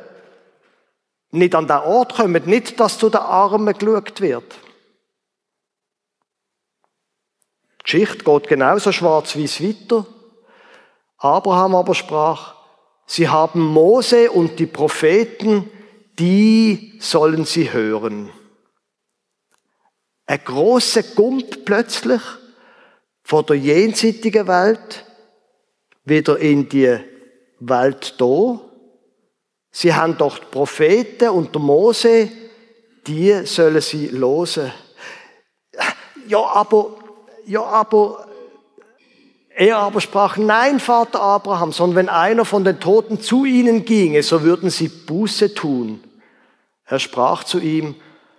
nicht 1.32 1.56
an 1.56 1.68
den 1.68 1.78
Ort 1.78 2.14
kommen, 2.14 2.44
nicht, 2.46 2.80
dass 2.80 3.00
zu 3.00 3.10
den 3.10 3.22
Armen 3.22 3.74
geschaut 3.74 4.22
wird. 4.22 4.54
Die 7.80 7.84
Geschichte 7.84 8.24
geht 8.24 8.48
genauso 8.48 8.92
schwarz-weiß 8.92 9.64
weiter. 9.64 10.06
Abraham 11.18 11.74
aber 11.74 11.96
sprach, 11.96 12.54
sie 13.08 13.28
haben 13.28 13.62
Mose 13.62 14.30
und 14.30 14.60
die 14.60 14.68
Propheten, 14.68 15.72
die 16.20 17.00
sollen 17.00 17.46
sie 17.46 17.74
hören. 17.74 18.30
Ein 20.28 20.44
großer 20.44 21.02
Gump 21.02 21.66
plötzlich 21.66 22.22
von 23.24 23.44
der 23.48 23.56
jenseitigen 23.56 24.48
Welt 24.48 25.11
wieder 26.04 26.38
in 26.40 26.68
die 26.68 26.98
Welt 27.60 28.16
da. 28.18 28.60
Sie 29.72 29.94
haben 29.94 30.18
doch 30.18 30.38
die 30.40 30.46
Propheten 30.52 31.30
und 31.30 31.54
der 31.54 31.62
Mose, 31.62 32.30
die 33.08 33.46
sollen 33.46 33.82
sie 33.82 34.08
losen. 34.08 34.72
Ja, 36.28 36.44
aber, 36.54 36.98
ja, 37.46 37.64
aber, 37.64 38.28
er 39.56 39.78
aber 39.78 40.02
sprach, 40.02 40.38
nein, 40.38 40.80
Vater 40.80 41.22
Abraham, 41.22 41.72
sondern 41.72 41.96
wenn 41.96 42.10
einer 42.10 42.46
von 42.46 42.64
den 42.64 42.80
Toten 42.80 43.22
zu 43.22 43.46
ihnen 43.46 43.86
ginge, 43.86 44.24
so 44.24 44.44
würden 44.44 44.70
sie 44.70 44.88
Buße 44.88 45.54
tun. 45.54 46.04
Er 46.86 47.00
sprach 47.00 47.44
zu 47.44 47.60
ihm, 47.60 47.96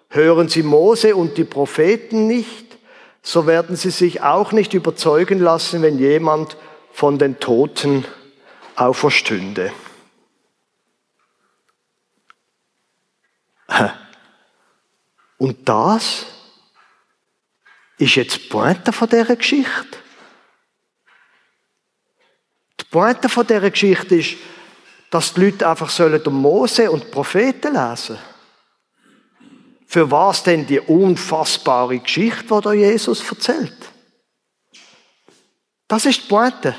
hören 0.08 0.48
Sie 0.48 0.62
Mose 0.62 1.16
und 1.16 1.38
die 1.38 1.44
Propheten 1.44 2.26
nicht, 2.26 2.78
so 3.22 3.46
werden 3.46 3.76
sie 3.76 3.90
sich 3.90 4.20
auch 4.20 4.52
nicht 4.52 4.74
überzeugen 4.74 5.38
lassen, 5.38 5.80
wenn 5.80 5.98
jemand 5.98 6.56
von 6.92 7.18
den 7.18 7.38
Toten 7.40 8.04
auferstünde. 8.76 9.72
Und 15.38 15.68
das 15.68 16.26
ist 17.98 18.14
jetzt 18.14 18.36
die 18.36 18.48
Pointe 18.48 18.92
von 18.92 19.08
dieser 19.08 19.36
Geschichte. 19.36 19.98
Die 22.80 22.84
Pointe 22.84 23.28
von 23.28 23.46
dieser 23.46 23.70
Geschichte 23.70 24.16
ist, 24.16 24.36
dass 25.10 25.34
die 25.34 25.44
Leute 25.44 25.68
einfach 25.68 25.90
sollen 25.90 26.22
Mose 26.32 26.90
und 26.90 27.04
die 27.04 27.10
Propheten 27.10 27.74
lesen. 27.74 28.18
Für 29.86 30.10
was 30.10 30.42
denn 30.42 30.66
die 30.66 30.80
unfassbare 30.80 31.98
Geschichte, 31.98 32.60
die 32.64 32.78
Jesus 32.78 33.28
erzählt? 33.28 33.91
Das 35.92 36.06
ist 36.06 36.22
die 36.22 36.28
Pointe. 36.28 36.74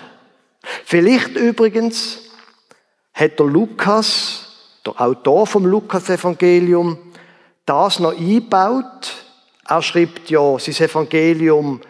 Vielleicht 0.85 1.35
übrigens 1.35 2.17
hat 3.13 3.37
der 3.37 3.45
Lukas, 3.45 4.47
der 4.83 4.99
Autor 4.99 5.45
vom 5.45 5.67
Lukas-Evangelium, 5.67 6.97
das 7.67 7.99
noch 7.99 8.17
eingebaut. 8.17 9.13
Er 9.67 9.83
schreibt 9.83 10.31
ja 10.31 10.57
sein 10.57 10.89
Evangelium 10.89 11.81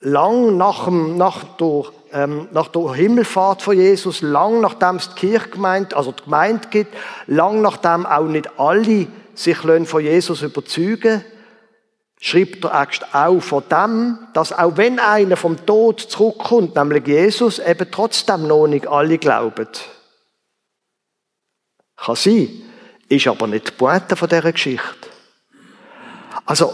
lang 0.00 0.56
nach, 0.56 0.86
dem, 0.86 1.18
nach, 1.18 1.44
der, 1.58 1.82
ähm, 2.12 2.48
nach 2.52 2.68
der 2.68 2.94
Himmelfahrt 2.94 3.60
von 3.60 3.76
Jesus, 3.76 4.22
lang 4.22 4.62
nachdem 4.62 4.96
es 4.96 5.10
die 5.10 5.16
Kirchgemeinde, 5.16 5.94
also 5.94 6.12
die 6.12 6.24
Gemeinde 6.24 6.68
gibt, 6.70 6.96
lang 7.26 7.60
nachdem 7.60 8.06
auch 8.06 8.24
nicht 8.24 8.58
alle 8.58 9.06
sich 9.34 9.58
von 9.58 10.02
Jesus 10.02 10.40
überzeugen 10.40 11.22
schreibt 12.20 12.64
der 12.64 12.74
Axt 12.74 13.14
auch 13.14 13.40
von 13.40 13.62
dem, 13.70 14.18
dass 14.32 14.52
auch 14.52 14.76
wenn 14.76 14.98
einer 14.98 15.36
vom 15.36 15.64
Tod 15.64 16.00
zurückkommt, 16.00 16.74
nämlich 16.76 17.06
Jesus, 17.06 17.58
eben 17.58 17.90
trotzdem 17.90 18.46
noch 18.46 18.66
nicht 18.66 18.86
alle 18.86 19.18
glauben. 19.18 19.68
Kann 21.96 22.16
sein, 22.16 22.48
ist 23.08 23.26
aber 23.26 23.46
nicht 23.46 23.68
die 23.68 23.72
Pointe 23.72 24.16
von 24.16 24.28
dieser 24.28 24.52
Geschichte. 24.52 25.08
Also, 26.44 26.72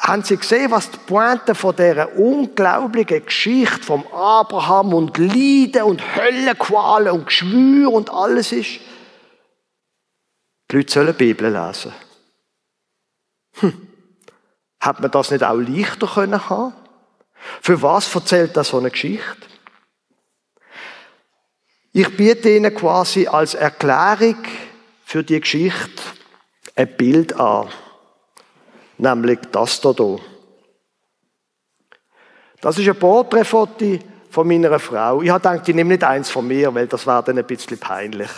haben 0.00 0.22
Sie 0.22 0.36
gesehen, 0.36 0.70
was 0.70 0.90
die 0.90 0.98
Pointe 0.98 1.54
von 1.54 1.76
dieser 1.76 2.16
unglaublichen 2.16 3.24
Geschichte 3.24 3.82
vom 3.82 4.06
Abraham 4.08 4.94
und 4.94 5.16
Leiden 5.18 5.82
und 5.82 6.16
Höllenqualen 6.16 7.12
und 7.12 7.26
Geschwür 7.26 7.92
und 7.92 8.10
alles 8.10 8.52
ist? 8.52 8.80
Die 10.70 10.76
Leute 10.76 10.92
sollen 10.92 11.14
die 11.18 11.24
Bibel 11.24 11.52
lesen. 11.52 11.92
Hm. 13.60 13.91
Hat 14.82 15.00
man 15.00 15.12
das 15.12 15.30
nicht 15.30 15.44
auch 15.44 15.54
leichter 15.54 16.08
können 16.08 16.50
haben? 16.50 16.74
Für 17.60 17.80
was 17.82 18.12
erzählt 18.12 18.56
das 18.56 18.68
so 18.68 18.78
eine 18.78 18.90
Geschichte? 18.90 19.46
Ich 21.92 22.16
biete 22.16 22.50
Ihnen 22.50 22.74
quasi 22.74 23.28
als 23.28 23.54
Erklärung 23.54 24.38
für 25.04 25.22
die 25.22 25.40
Geschichte 25.40 26.02
ein 26.74 26.96
Bild 26.96 27.38
an. 27.38 27.68
Nämlich 28.98 29.38
das 29.52 29.80
hier. 29.80 30.18
Das 32.60 32.76
ist 32.76 32.88
ein 32.88 32.98
Porträtfoto 32.98 34.00
von 34.30 34.48
meiner 34.48 34.80
Frau. 34.80 35.22
Ich 35.22 35.30
habe 35.30 35.48
gedacht, 35.48 35.68
ich 35.68 35.74
nehme 35.76 35.90
nicht 35.90 36.02
eins 36.02 36.28
von 36.28 36.44
mir, 36.44 36.74
weil 36.74 36.88
das 36.88 37.06
wäre 37.06 37.22
dann 37.22 37.38
ein 37.38 37.46
bisschen 37.46 37.78
peinlich. 37.78 38.30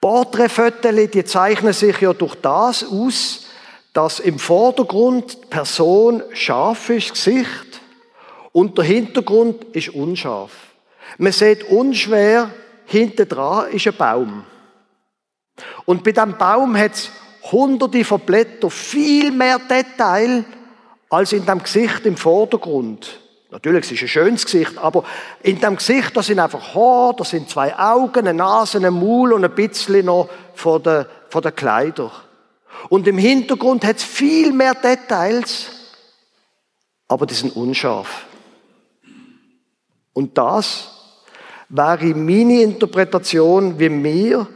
Porträtfotos, 0.00 1.10
die 1.10 1.24
zeichnen 1.24 1.72
sich 1.72 2.00
ja 2.00 2.12
durch 2.12 2.36
das 2.36 2.84
aus, 2.84 3.49
dass 3.92 4.20
im 4.20 4.38
Vordergrund 4.38 5.42
die 5.42 5.46
Person 5.46 6.22
scharf 6.32 6.90
ist, 6.90 7.12
Gesicht, 7.12 7.80
und 8.52 8.78
der 8.78 8.84
Hintergrund 8.84 9.64
ist 9.72 9.90
unscharf. 9.90 10.52
Man 11.18 11.32
sieht 11.32 11.64
unschwer, 11.64 12.50
hinten 12.86 13.28
dran 13.28 13.70
ist 13.70 13.86
ein 13.86 13.96
Baum. 13.96 14.44
Und 15.84 16.02
bei 16.04 16.12
diesem 16.12 16.36
Baum 16.36 16.76
hat 16.76 16.94
es 16.94 17.10
hunderte 17.50 18.04
von 18.04 18.20
Blättern, 18.20 18.70
viel 18.70 19.30
mehr 19.30 19.58
Detail 19.58 20.44
als 21.08 21.32
in 21.32 21.46
dem 21.46 21.62
Gesicht 21.62 22.06
im 22.06 22.16
Vordergrund. 22.16 23.20
Natürlich, 23.50 23.86
es 23.86 23.92
ist 23.92 24.02
ein 24.02 24.08
schönes 24.08 24.44
Gesicht, 24.44 24.78
aber 24.78 25.04
in 25.42 25.60
dem 25.60 25.76
Gesicht, 25.76 26.16
da 26.16 26.22
sind 26.22 26.38
einfach 26.38 26.74
Haare, 26.74 27.16
da 27.18 27.24
sind 27.24 27.50
zwei 27.50 27.76
Augen, 27.76 28.20
eine 28.20 28.34
Nase, 28.34 28.78
ein 28.78 28.94
Maul 28.94 29.32
und 29.32 29.44
ein 29.44 29.54
bisschen 29.54 30.06
noch 30.06 30.28
von 30.54 30.80
den, 30.82 31.06
von 31.28 31.42
den 31.42 31.54
Kleidern. 31.54 32.12
Und 32.88 33.06
im 33.06 33.18
Hintergrund 33.18 33.84
hat 33.84 33.96
es 33.96 34.04
viel 34.04 34.52
mehr 34.52 34.74
Details, 34.74 35.66
aber 37.08 37.26
die 37.26 37.34
sind 37.34 37.54
unscharf. 37.54 38.26
Und 40.12 40.36
das 40.36 40.90
wäre 41.68 42.14
meine 42.14 42.62
Interpretation, 42.62 43.78
wie 43.78 44.02
wir 44.02 44.48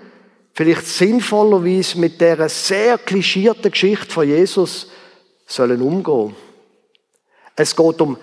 vielleicht 0.52 0.86
sinnvollerweise 0.86 1.98
mit 1.98 2.20
der 2.20 2.48
sehr 2.48 2.98
klischierten 2.98 3.70
Geschichte 3.70 4.10
von 4.10 4.28
Jesus 4.28 4.88
sollen 5.46 5.82
umgehen. 5.82 6.34
Es 7.56 7.74
geht 7.74 8.00
um 8.00 8.16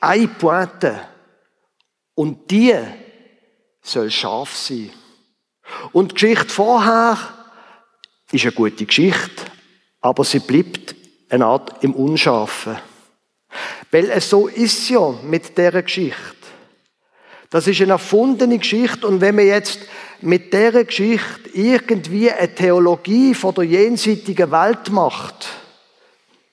eine 0.00 0.28
Pointe 0.28 1.00
und 2.14 2.50
die 2.50 2.74
soll 3.80 4.10
scharf 4.10 4.56
sein. 4.56 4.90
Und 5.92 6.12
die 6.12 6.14
Geschichte 6.14 6.48
vorher 6.48 7.16
ist 8.32 8.44
eine 8.44 8.52
gute 8.52 8.86
Geschichte, 8.86 9.44
aber 10.00 10.24
sie 10.24 10.40
bleibt 10.40 10.94
eine 11.28 11.46
Art 11.46 11.82
im 11.84 11.94
Unscharfen. 11.94 12.76
Weil 13.90 14.10
es 14.10 14.30
so 14.30 14.48
ist 14.48 14.88
ja 14.88 15.14
mit 15.22 15.56
der 15.58 15.82
Geschichte. 15.82 16.16
Das 17.50 17.66
ist 17.66 17.82
eine 17.82 17.92
erfundene 17.92 18.58
Geschichte 18.58 19.06
und 19.06 19.20
wenn 19.20 19.34
man 19.34 19.46
jetzt 19.46 19.80
mit 20.22 20.52
der 20.52 20.84
Geschichte 20.84 21.50
irgendwie 21.52 22.30
eine 22.30 22.54
Theologie 22.54 23.34
von 23.34 23.54
der 23.54 23.64
jenseitigen 23.64 24.50
Welt 24.50 24.90
macht, 24.90 25.48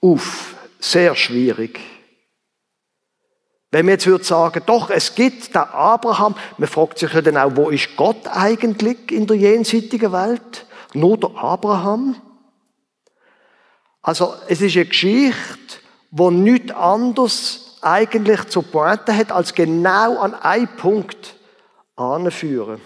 uff, 0.01 0.55
sehr 0.79 1.15
schwierig. 1.15 1.79
Wenn 3.71 3.85
man 3.85 3.93
jetzt 3.93 4.07
würde 4.07 4.23
sagen, 4.23 4.63
doch, 4.65 4.89
es 4.89 5.13
gibt 5.13 5.53
den 5.53 5.61
Abraham, 5.61 6.35
man 6.57 6.67
fragt 6.67 6.97
sich 6.97 7.13
ja 7.13 7.21
dann 7.21 7.37
auch, 7.37 7.55
wo 7.55 7.69
ist 7.69 7.95
Gott 7.95 8.27
eigentlich 8.27 9.11
in 9.11 9.27
der 9.27 9.37
jenseitigen 9.37 10.11
Welt? 10.11 10.65
Nur 10.93 11.17
der 11.17 11.35
Abraham? 11.35 12.15
Also, 14.01 14.33
es 14.47 14.61
ist 14.61 14.75
eine 14.75 14.85
Geschichte, 14.85 15.79
wo 16.11 16.31
nichts 16.31 16.71
anderes 16.71 17.77
eigentlich 17.81 18.47
zu 18.47 18.61
Pointe 18.61 19.15
hat, 19.15 19.31
als 19.31 19.53
genau 19.53 20.17
an 20.17 20.33
einen 20.33 20.67
Punkt 20.67 21.35
anführen. 21.95 22.81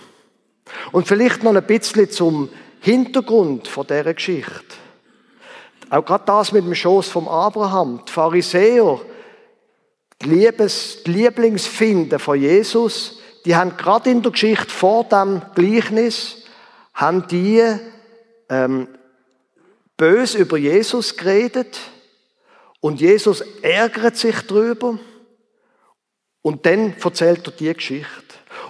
Und 0.92 1.08
vielleicht 1.08 1.44
noch 1.44 1.56
ein 1.56 1.66
bisschen 1.66 2.10
zum 2.10 2.50
Hintergrund 2.80 3.68
von 3.68 3.88
dieser 3.88 4.14
Geschichte. 4.14 4.76
Auch 5.90 6.04
gerade 6.04 6.26
das 6.26 6.52
mit 6.52 6.66
dem 6.66 6.76
Schoß 6.76 7.08
vom 7.10 7.28
Abraham. 7.28 8.02
Die 8.08 8.12
Pharisäer, 8.12 9.00
die, 10.22 10.30
Liebes, 10.30 11.04
die 11.06 11.12
Lieblingsfinden 11.12 12.20
von 12.20 12.40
Jesus, 12.40 13.20
die 13.46 13.56
haben 13.56 13.78
gerade 13.78 14.10
in 14.10 14.22
der 14.22 14.32
Geschichte 14.32 14.70
vor 14.70 15.04
dem 15.06 15.42
Gleichnis, 15.56 16.44
haben 16.94 17.28
die 17.28 17.64
ähm, 18.54 18.88
bös 19.98 20.36
über 20.36 20.58
Jesus 20.58 21.18
geredet 21.18 21.80
und 22.80 23.02
Jesus 23.02 23.42
ärgert 23.62 24.18
sich 24.18 24.36
drüber 24.42 25.00
und 26.42 26.66
dann 26.66 26.94
erzählt 27.02 27.48
er 27.48 27.54
die 27.54 27.74
Geschichte. 27.74 28.08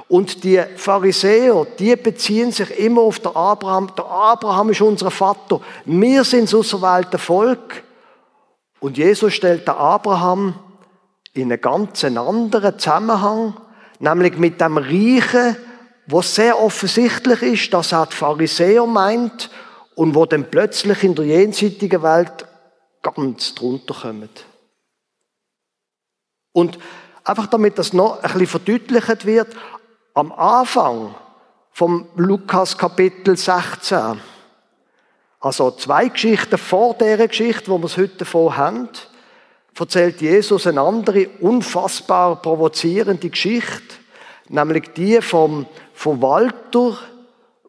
Und 0.07 0.43
die 0.43 0.61
Pharisäer, 0.75 1.65
die 1.79 1.95
beziehen 1.95 2.51
sich 2.51 2.69
immer 2.79 3.01
auf 3.01 3.19
den 3.19 3.35
Abraham. 3.35 3.91
Der 3.97 4.05
Abraham 4.05 4.69
ist 4.69 4.81
unser 4.81 5.11
Vater. 5.11 5.59
Wir 5.85 6.23
sind 6.23 6.43
das 6.43 6.53
auserwählte 6.53 7.17
Volk. 7.17 7.83
Und 8.79 8.97
Jesus 8.97 9.33
stellt 9.33 9.67
den 9.67 9.75
Abraham 9.75 10.55
in 11.33 11.51
einen 11.51 11.59
ganz 11.59 12.03
anderen 12.03 12.77
Zusammenhang, 12.77 13.55
nämlich 13.99 14.37
mit 14.37 14.61
dem 14.61 14.77
Reichen, 14.77 15.57
wo 16.05 16.21
sehr 16.21 16.59
offensichtlich 16.59 17.41
ist, 17.41 17.73
dass 17.73 17.91
er 17.91 18.05
die 18.05 18.15
Pharisäer 18.15 18.85
meint 18.85 19.49
und 19.95 20.15
wo 20.15 20.25
dann 20.25 20.49
plötzlich 20.49 21.03
in 21.03 21.15
der 21.15 21.25
jenseitigen 21.25 22.01
Welt 22.03 22.45
ganz 23.01 23.53
drunter 23.53 23.93
kommt. 23.93 24.45
Und 26.53 26.79
einfach 27.23 27.47
damit 27.47 27.77
das 27.77 27.93
noch 27.93 28.17
ein 28.17 28.21
bisschen 28.21 28.47
verdeutlicht 28.47 29.25
wird, 29.25 29.55
am 30.13 30.31
Anfang 30.31 31.15
vom 31.71 32.07
Lukas 32.15 32.77
Kapitel 32.77 33.35
16, 33.35 34.21
also 35.39 35.71
zwei 35.71 36.07
Geschichten 36.07 36.57
vor 36.57 36.93
der 36.93 37.27
Geschichte, 37.27 37.69
wo 37.69 37.77
wir 37.79 37.85
es 37.85 37.97
heute 37.97 38.17
davon 38.19 38.55
haben, 38.55 38.89
erzählt 39.77 40.21
Jesus 40.21 40.67
eine 40.67 40.81
andere, 40.81 41.27
unfassbar 41.39 42.41
provozierende 42.41 43.29
Geschichte, 43.29 43.95
nämlich 44.49 44.93
die 44.93 45.21
vom 45.21 45.65
Verwalter, 45.93 46.97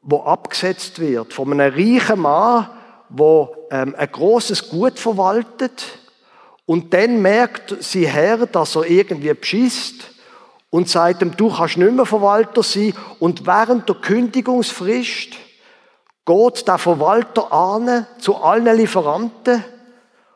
wo 0.04 0.22
abgesetzt 0.22 1.00
wird, 1.00 1.32
von 1.32 1.52
einem 1.52 1.74
reichen 1.74 2.20
Mann, 2.20 2.68
wo 3.08 3.54
ähm, 3.70 3.94
ein 3.96 4.10
großes 4.10 4.68
Gut 4.68 4.98
verwaltet 4.98 5.98
und 6.66 6.94
dann 6.94 7.20
merkt 7.20 7.76
sie 7.80 8.06
Herr, 8.06 8.46
dass 8.46 8.76
er 8.76 8.84
irgendwie 8.84 9.32
beschisst 9.32 10.10
und 10.70 10.88
sagt 10.88 11.22
ihm, 11.22 11.36
du 11.36 11.54
kannst 11.54 11.76
nicht 11.76 11.92
mehr 11.92 12.06
Verwalter 12.06 12.62
sein 12.62 12.94
und 13.18 13.46
während 13.46 13.88
der 13.88 13.96
Kündigungsfrist 13.96 15.34
geht 16.26 16.68
der 16.68 16.78
Verwalter 16.78 17.52
an 17.52 18.06
zu 18.18 18.36
allen 18.36 18.76
Lieferanten, 18.76 19.64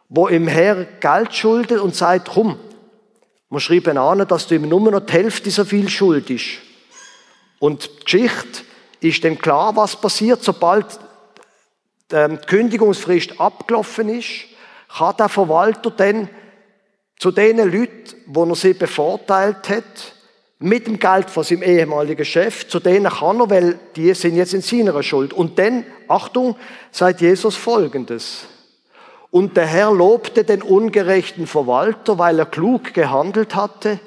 wo 0.08 0.28
ihm 0.28 0.46
Herr 0.48 0.84
Geld 0.84 1.34
schuldet 1.34 1.80
und 1.80 1.94
sagt, 1.94 2.28
komm, 2.32 2.58
wir 3.50 3.60
schreiben 3.60 3.96
an, 3.96 4.26
dass 4.28 4.46
du 4.46 4.56
ihm 4.56 4.68
nur 4.68 4.90
noch 4.90 5.00
die 5.00 5.12
Hälfte 5.14 5.50
so 5.50 5.64
viel 5.64 5.88
schuldest. 5.88 6.58
Und 7.58 7.88
die 7.88 8.04
Geschichte 8.04 8.62
ist 9.00 9.24
dann 9.24 9.38
klar, 9.38 9.74
was 9.76 9.96
passiert, 9.96 10.42
sobald 10.42 10.86
ähm, 12.12 12.38
die 12.40 12.46
Kündigungsfrist 12.46 13.40
abgelaufen 13.40 14.08
ist, 14.08 14.46
kann 14.96 15.16
der 15.18 15.28
Verwalter 15.28 15.90
dann 15.90 16.28
zu 17.18 17.30
den 17.30 17.58
Leuten, 17.58 18.14
wo 18.26 18.44
er 18.44 18.54
sie 18.54 18.74
bevorteilt 18.74 19.68
hat, 19.68 20.14
mit 20.60 20.86
dem 20.86 20.98
Geld 20.98 21.30
von 21.30 21.44
seinem 21.44 21.62
ehemaligen 21.62 22.24
Chef, 22.24 22.68
zu 22.68 22.80
denen 22.80 23.10
kann 23.12 23.40
er, 23.40 23.50
weil 23.50 23.78
die 23.94 24.12
sind 24.14 24.36
jetzt 24.36 24.54
in 24.54 24.62
seiner 24.62 25.02
Schuld. 25.02 25.32
Und 25.32 25.58
dann, 25.58 25.84
Achtung, 26.08 26.56
sagt 26.90 27.20
Jesus 27.20 27.54
Folgendes. 27.54 28.46
Und 29.30 29.56
der 29.56 29.66
Herr 29.66 29.92
lobte 29.92 30.42
den 30.42 30.62
ungerechten 30.62 31.46
Verwalter, 31.46 32.18
weil 32.18 32.38
er 32.38 32.46
klug 32.46 32.94
gehandelt 32.94 33.54
hatte, 33.54 34.00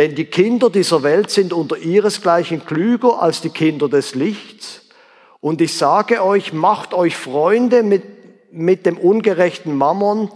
denn 0.00 0.14
die 0.14 0.24
Kinder 0.24 0.70
dieser 0.70 1.02
Welt 1.02 1.30
sind 1.30 1.52
unter 1.52 1.76
ihresgleichen 1.76 2.64
klüger 2.64 3.20
als 3.20 3.42
die 3.42 3.50
Kinder 3.50 3.86
des 3.86 4.14
Lichts. 4.14 4.88
Und 5.40 5.60
ich 5.60 5.76
sage 5.76 6.24
euch, 6.24 6.54
macht 6.54 6.94
euch 6.94 7.14
Freunde 7.14 7.82
mit, 7.82 8.02
mit 8.50 8.86
dem 8.86 8.96
ungerechten 8.96 9.76
Mammon, 9.76 10.30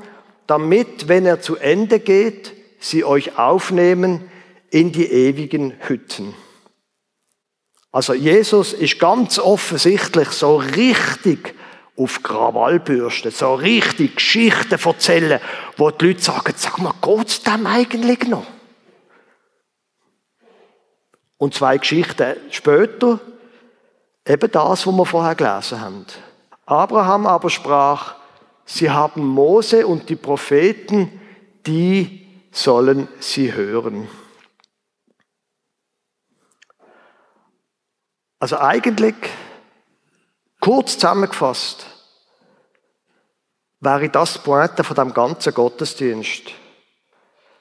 damit, 0.47 1.09
wenn 1.09 1.25
er 1.25 1.41
zu 1.41 1.57
Ende 1.57 1.99
geht, 1.99 2.53
sie 2.79 3.05
euch 3.05 3.39
aufnehmen 3.39 4.31
in 4.69 4.93
die 4.93 5.11
ewigen 5.11 5.73
Hütten. 5.89 6.35
Also 7.91 8.13
Jesus 8.13 8.75
ist 8.75 8.99
ganz 8.99 9.39
offensichtlich 9.39 10.29
so 10.29 10.57
richtig 10.57 11.55
auf 11.97 12.23
Krawallbürste, 12.23 13.31
so 13.31 13.55
richtig 13.55 14.17
Geschichten 14.17 14.79
erzählen, 14.85 15.41
wo 15.79 15.91
die 15.91 16.09
Leute 16.09 16.21
sagen, 16.21 16.53
sag 16.55 16.77
mal, 16.81 16.93
geht's 17.01 17.43
dem 17.43 17.67
eigentlich 17.67 18.29
noch? 18.29 18.45
Und 21.37 21.55
zwei 21.55 21.79
Geschichten 21.79 22.37
später, 22.51 23.21
eben 24.27 24.51
das, 24.51 24.87
was 24.87 24.95
wir 24.95 25.07
vorher 25.07 25.35
gelesen 25.35 25.81
haben. 25.81 26.07
Abraham 26.67 27.27
aber 27.27 27.51
sprach, 27.51 28.15
sie 28.65 28.91
haben 28.91 29.27
Mose 29.27 29.87
und 29.87 30.09
die 30.09 30.17
Propheten, 30.17 31.21
die 31.67 32.27
sollen 32.51 33.09
sie 33.21 33.53
hören. 33.53 34.09
Also 38.39 38.59
eigentlich, 38.59 39.15
kurz 40.61 40.95
zusammengefasst, 40.95 41.87
wäre 43.81 44.09
das 44.09 44.35
die 44.35 44.39
Pointe 44.41 44.85
von 44.85 44.97
dem 44.97 45.15
ganzen 45.15 45.53
Gottesdienst. 45.53 46.53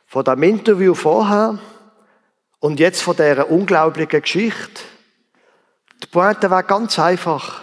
Von 0.05 0.23
dem 0.23 0.43
Interview 0.43 0.93
vorher 0.93 1.59
und 2.63 2.79
jetzt 2.79 3.01
von 3.01 3.17
dieser 3.17 3.49
unglaublichen 3.49 4.21
Geschichte. 4.21 4.83
Die 6.01 6.07
Pointe 6.07 6.49
wäre 6.49 6.63
ganz 6.63 6.97
einfach. 6.97 7.61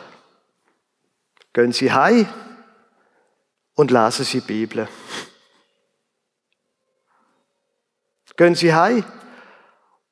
Gehen 1.55 1.73
Sie 1.73 1.91
heim 1.91 2.29
und 3.77 3.91
lesen 3.91 4.27
Sie 4.27 4.43
die 4.43 4.47
Bibel. 4.47 4.89
Gehen 8.37 8.55
Sie 8.55 8.75
heim 8.75 9.03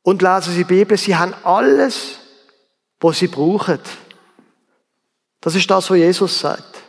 und 0.01 0.23
lesen 0.23 0.55
Sie 0.55 0.65
die 0.65 0.75
Bibel. 0.77 0.97
Sie 0.97 1.15
haben 1.15 1.35
alles, 1.45 2.21
was 2.99 3.19
Sie 3.19 3.29
brauchen. 3.29 3.81
Das 5.43 5.55
ist 5.55 5.71
das, 5.71 5.91
was 5.91 5.99
Jesus 5.99 6.41
sagt. 6.41 6.83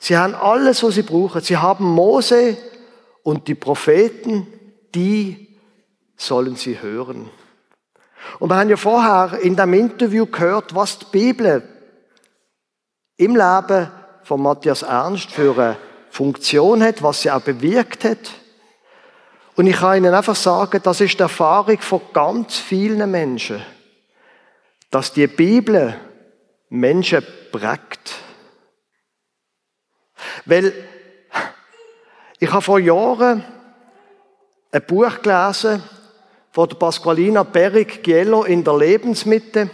Sie 0.00 0.18
haben 0.18 0.34
alles, 0.34 0.82
was 0.82 0.96
Sie 0.96 1.02
brauchen. 1.02 1.42
Sie 1.42 1.56
haben 1.56 1.84
Mose 1.84 2.56
und 3.22 3.46
die 3.46 3.54
Propheten, 3.54 4.48
die 4.96 5.49
sollen 6.20 6.56
sie 6.56 6.80
hören. 6.80 7.30
Und 8.38 8.50
wir 8.50 8.56
haben 8.56 8.68
ja 8.68 8.76
vorher 8.76 9.40
in 9.40 9.56
dem 9.56 9.72
Interview 9.72 10.26
gehört, 10.26 10.74
was 10.74 10.98
die 10.98 11.06
Bibel 11.10 11.62
im 13.16 13.36
Leben 13.36 13.90
von 14.22 14.42
Matthias 14.42 14.82
Ernst 14.82 15.30
für 15.30 15.58
eine 15.58 15.76
Funktion 16.10 16.82
hat, 16.82 17.02
was 17.02 17.22
sie 17.22 17.30
auch 17.30 17.40
bewirkt 17.40 18.04
hat. 18.04 18.30
Und 19.56 19.66
ich 19.66 19.76
kann 19.76 19.96
Ihnen 19.96 20.14
einfach 20.14 20.36
sagen, 20.36 20.80
das 20.82 21.00
ist 21.00 21.18
die 21.18 21.22
Erfahrung 21.22 21.78
von 21.78 22.00
ganz 22.12 22.56
vielen 22.56 23.10
Menschen, 23.10 23.64
dass 24.90 25.12
die 25.12 25.26
Bibel 25.26 25.98
Menschen 26.68 27.24
prägt. 27.50 28.14
Weil 30.44 30.72
ich 32.38 32.50
habe 32.50 32.62
vor 32.62 32.78
Jahren 32.78 33.44
ein 34.72 34.86
Buch 34.86 35.20
gelesen, 35.20 35.82
von 36.50 36.68
der 36.68 36.76
Pasqualina 36.76 37.44
Perik 37.44 38.02
Giello 38.02 38.44
in 38.44 38.64
der 38.64 38.76
Lebensmitte. 38.76 39.70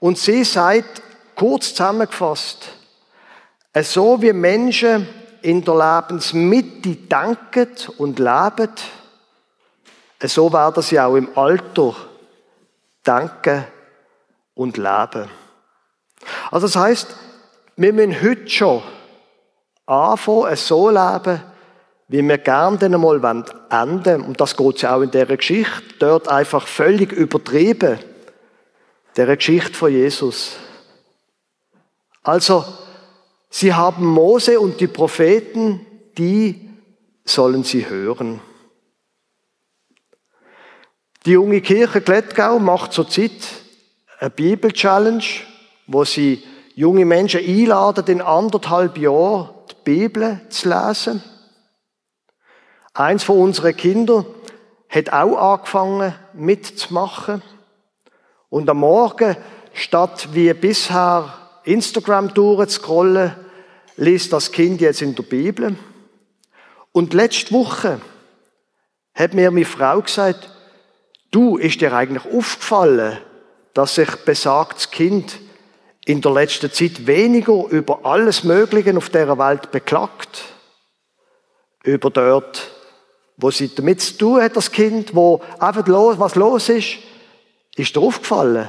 Und 0.00 0.18
sie 0.18 0.44
sagt, 0.44 1.02
kurz 1.34 1.70
zusammengefasst, 1.70 2.68
so 3.82 4.20
wie 4.20 4.32
Menschen 4.32 5.08
in 5.42 5.64
der 5.64 6.02
Lebensmitte 6.02 6.96
denken 6.96 7.68
und 7.98 8.18
leben, 8.18 8.70
so 10.24 10.52
werden 10.52 10.82
sie 10.82 10.98
auch 10.98 11.14
im 11.14 11.36
Alter 11.36 11.94
denken 13.06 13.64
und 14.54 14.76
leben. 14.76 15.30
Also 16.50 16.66
das 16.66 16.76
heißt, 16.76 17.16
wir 17.76 17.92
müssen 17.92 18.20
heute 18.20 18.48
schon 18.48 18.82
anfangen, 19.86 20.56
so 20.56 20.90
leben, 20.90 21.40
wie 22.08 22.26
wir 22.26 22.38
gerne 22.38 22.78
dann 22.78 22.94
einmal 22.94 23.44
enden 23.70 24.22
und 24.22 24.40
das 24.40 24.56
geht 24.56 24.80
ja 24.80 24.96
auch 24.96 25.02
in 25.02 25.10
dieser 25.10 25.36
Geschichte, 25.36 25.94
dort 25.98 26.26
einfach 26.28 26.66
völlig 26.66 27.12
übertrieben, 27.12 27.98
der 29.16 29.36
Geschichte 29.36 29.74
von 29.74 29.92
Jesus. 29.92 30.56
Also, 32.22 32.64
sie 33.50 33.74
haben 33.74 34.06
Mose 34.06 34.58
und 34.58 34.80
die 34.80 34.86
Propheten, 34.86 35.86
die 36.16 36.70
sollen 37.24 37.62
sie 37.62 37.88
hören. 37.88 38.40
Die 41.26 41.32
junge 41.32 41.60
Kirche 41.60 42.00
Glättgau 42.00 42.58
macht 42.58 42.94
zurzeit 42.94 43.32
eine 44.18 44.30
Bibel-Challenge, 44.30 45.24
wo 45.86 46.04
sie 46.04 46.42
junge 46.74 47.04
Menschen 47.04 47.40
einladen, 47.40 48.04
in 48.06 48.22
anderthalb 48.22 48.96
Jahren 48.96 49.50
die 49.70 49.74
Bibel 49.84 50.40
zu 50.48 50.68
lesen. 50.70 51.22
Eins 52.98 53.22
von 53.22 53.38
unseren 53.38 53.76
Kindern 53.76 54.26
hat 54.88 55.12
auch 55.12 55.36
angefangen 55.36 56.16
mitzumachen. 56.32 57.42
Und 58.48 58.68
am 58.68 58.78
Morgen, 58.78 59.36
statt 59.72 60.30
wie 60.32 60.52
bisher 60.52 61.32
Instagram 61.62 62.34
durchzuscrollen, 62.34 63.36
liest 63.98 64.32
das 64.32 64.50
Kind 64.50 64.80
jetzt 64.80 65.00
in 65.00 65.14
der 65.14 65.22
Bibel. 65.22 65.76
Und 66.90 67.14
letzte 67.14 67.52
Woche 67.52 68.00
hat 69.14 69.32
mir 69.32 69.52
meine 69.52 69.64
Frau 69.64 70.00
gesagt, 70.00 70.50
Du, 71.30 71.56
ist 71.56 71.80
dir 71.80 71.92
eigentlich 71.92 72.24
aufgefallen, 72.24 73.18
dass 73.74 73.94
sich 73.94 74.10
besagtes 74.24 74.90
Kind 74.90 75.38
in 76.04 76.20
der 76.20 76.32
letzten 76.32 76.72
Zeit 76.72 77.06
weniger 77.06 77.68
über 77.68 78.04
alles 78.06 78.42
Mögliche 78.42 78.96
auf 78.96 79.10
der 79.10 79.38
Welt 79.38 79.70
beklagt? 79.70 80.46
Über 81.84 82.10
dort, 82.10 82.77
wo 83.38 83.52
sie 83.52 83.72
damit 83.72 84.00
zu 84.00 84.18
tun 84.18 84.42
hat, 84.42 84.56
das 84.56 84.70
Kind, 84.70 85.14
wo 85.14 85.40
einfach 85.60 85.86
los, 85.86 86.18
was 86.18 86.34
los 86.34 86.68
ist, 86.68 86.98
ist 87.76 87.94
dir 87.94 88.00
aufgefallen, 88.00 88.68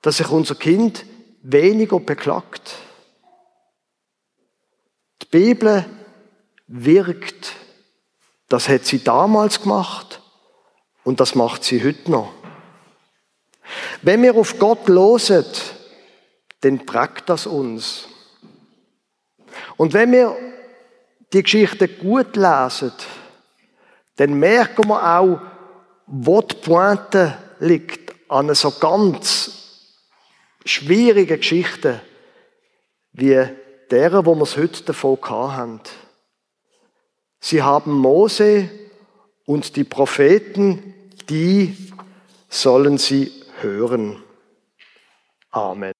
dass 0.00 0.18
sich 0.18 0.30
unser 0.30 0.54
Kind 0.54 1.04
weniger 1.42 1.98
beklagt. 1.98 2.76
Die 5.22 5.26
Bibel 5.26 5.84
wirkt. 6.68 7.52
Das 8.48 8.68
hat 8.68 8.84
sie 8.84 9.02
damals 9.02 9.60
gemacht 9.60 10.20
und 11.04 11.20
das 11.20 11.34
macht 11.34 11.64
sie 11.64 11.82
heute 11.82 12.10
noch. 12.10 12.32
Wenn 14.02 14.22
wir 14.22 14.36
auf 14.36 14.58
Gott 14.58 14.88
losen, 14.88 15.44
dann 16.60 16.86
prägt 16.86 17.28
das 17.28 17.46
uns. 17.46 18.08
Und 19.76 19.92
wenn 19.92 20.12
wir 20.12 20.36
die 21.32 21.42
Geschichte 21.42 21.88
gut 21.88 22.36
lesen, 22.36 22.92
dann 24.20 24.34
merken 24.34 24.86
wir 24.86 25.18
auch, 25.18 25.40
wo 26.06 26.42
die 26.42 26.54
Pointe 26.56 27.38
liegt 27.58 28.12
an 28.28 28.46
einer 28.46 28.54
so 28.54 28.70
ganz 28.70 29.96
schwierigen 30.62 31.38
Geschichte 31.38 32.02
wie 33.12 33.48
derer, 33.90 34.26
wo 34.26 34.34
wir 34.34 34.42
es 34.42 34.58
heute 34.58 34.82
davon 34.82 35.18
haben. 35.22 35.80
Sie 37.38 37.62
haben 37.62 37.94
Mose 37.94 38.68
und 39.46 39.74
die 39.76 39.84
Propheten, 39.84 40.94
die 41.30 41.90
sollen 42.50 42.98
sie 42.98 43.32
hören. 43.62 44.22
Amen. 45.50 45.94